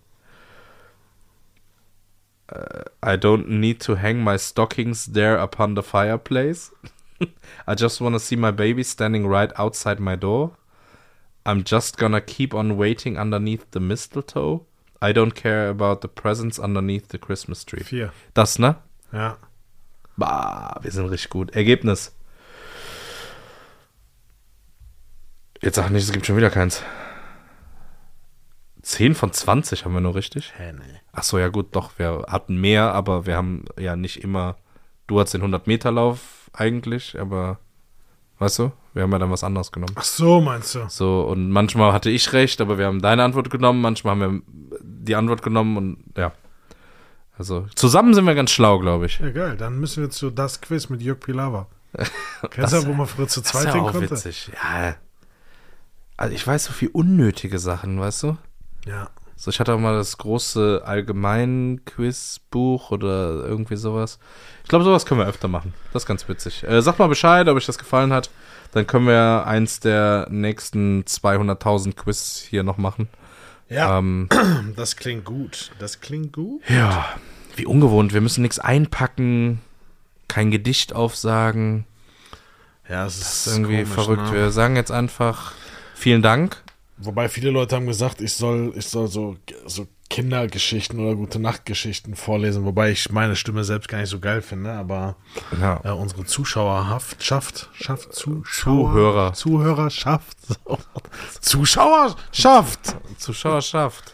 [2.52, 6.72] Äh, I don't need to hang my stockings there upon the fireplace.
[7.68, 10.52] I just want to see my baby standing right outside my door.
[11.46, 14.66] I'm just gonna keep on waiting underneath the mistletoe.
[15.02, 17.84] I don't care about the presents underneath the Christmas tree.
[17.84, 18.12] Vier.
[18.34, 18.76] Das, ne?
[19.14, 19.38] Ja.
[20.18, 21.56] Bah, wir sind richtig gut.
[21.56, 22.14] Ergebnis.
[25.62, 26.84] Jetzt sag nicht, es gibt schon wieder keins.
[28.90, 30.52] 10 von 20 haben wir nur richtig.
[30.58, 30.80] Hä, nee.
[31.12, 34.56] Ach so, ja gut, doch, wir hatten mehr, aber wir haben ja nicht immer.
[35.06, 37.60] Du hattest den 100-Meter-Lauf eigentlich, aber
[38.40, 39.94] weißt du, wir haben ja dann was anderes genommen.
[39.96, 40.88] Ach so, meinst du?
[40.90, 44.42] So, und manchmal hatte ich recht, aber wir haben deine Antwort genommen, manchmal haben wir
[44.82, 46.32] die Antwort genommen und ja.
[47.38, 49.20] Also, zusammen sind wir ganz schlau, glaube ich.
[49.20, 49.56] Ja, geil.
[49.56, 51.68] Dann müssen wir zu das Quiz mit Jörg Pilawa.
[52.50, 54.10] Kennst du, wo man früher zu Das zweit ist ja auch konnte?
[54.10, 54.52] witzig.
[54.52, 54.96] Ja.
[56.18, 58.38] Also ich weiß so viel unnötige Sachen, weißt du?
[58.86, 59.10] Ja.
[59.36, 64.20] So, ich hatte auch mal das große Allgemein-Quiz-Buch oder irgendwie sowas.
[64.64, 65.74] Ich glaube, sowas können wir öfter machen.
[65.94, 66.64] Das ist ganz witzig.
[66.64, 68.30] Äh, sag mal Bescheid, ob euch das gefallen hat.
[68.74, 73.08] Dann können wir eins der nächsten 200.000 Quiz hier noch machen.
[73.70, 74.28] Ja, Ähm,
[74.76, 75.72] das klingt gut.
[75.80, 76.62] Das klingt gut.
[76.68, 77.06] ja,
[77.56, 78.14] wie ungewohnt.
[78.14, 79.62] Wir müssen nichts einpacken,
[80.28, 81.86] kein Gedicht aufsagen.
[82.90, 84.24] Ja, es ist ist irgendwie komisch, verrückt.
[84.24, 84.34] Ne?
[84.34, 85.54] Wir sagen jetzt einfach
[85.94, 86.62] vielen Dank.
[87.02, 92.16] Wobei viele Leute haben gesagt, ich soll, ich soll so, so Kindergeschichten oder gute Nachtgeschichten
[92.16, 95.16] vorlesen, wobei ich meine Stimme selbst gar nicht so geil finde, aber
[95.62, 95.80] Ja.
[95.84, 99.34] äh, unsere Zuschauerhaft schafft, schafft Zuschauer, Zuhörer.
[99.34, 100.38] Zuhörerschaft.
[101.42, 102.96] Zuschauerschaft.
[103.18, 104.14] Zuschauerschaft.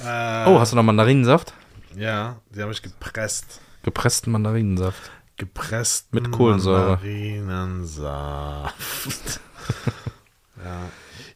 [0.00, 1.52] Äh, Oh, hast du noch Mandarinensaft?
[1.96, 3.60] Ja, die habe ich gepresst.
[3.82, 5.10] Gepressten Mandarinensaft.
[5.36, 6.98] gepressten Mit Kohlensäure.
[7.02, 9.40] Mandarinensaft.
[10.64, 10.80] ja.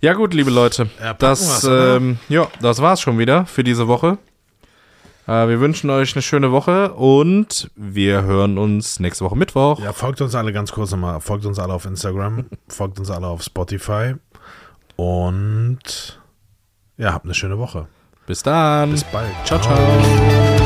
[0.05, 4.19] Ja gut, liebe Leute, Ja, das, ähm, ja, das war's schon wieder für diese Woche.
[5.27, 9.81] Äh, wir wünschen euch eine schöne Woche und wir hören uns nächste Woche Mittwoch.
[9.81, 11.23] ja, folgt uns alle ganz kurz nochmal.
[11.23, 12.45] Folgt uns alle auf Instagram.
[12.69, 14.17] folgt uns alle auf Spotify.
[14.97, 16.21] Und
[16.99, 17.87] ja, habt eine schöne Woche.
[18.27, 18.91] Bis dann.
[18.91, 19.31] Bis bald.
[19.47, 20.64] ciao, ciao.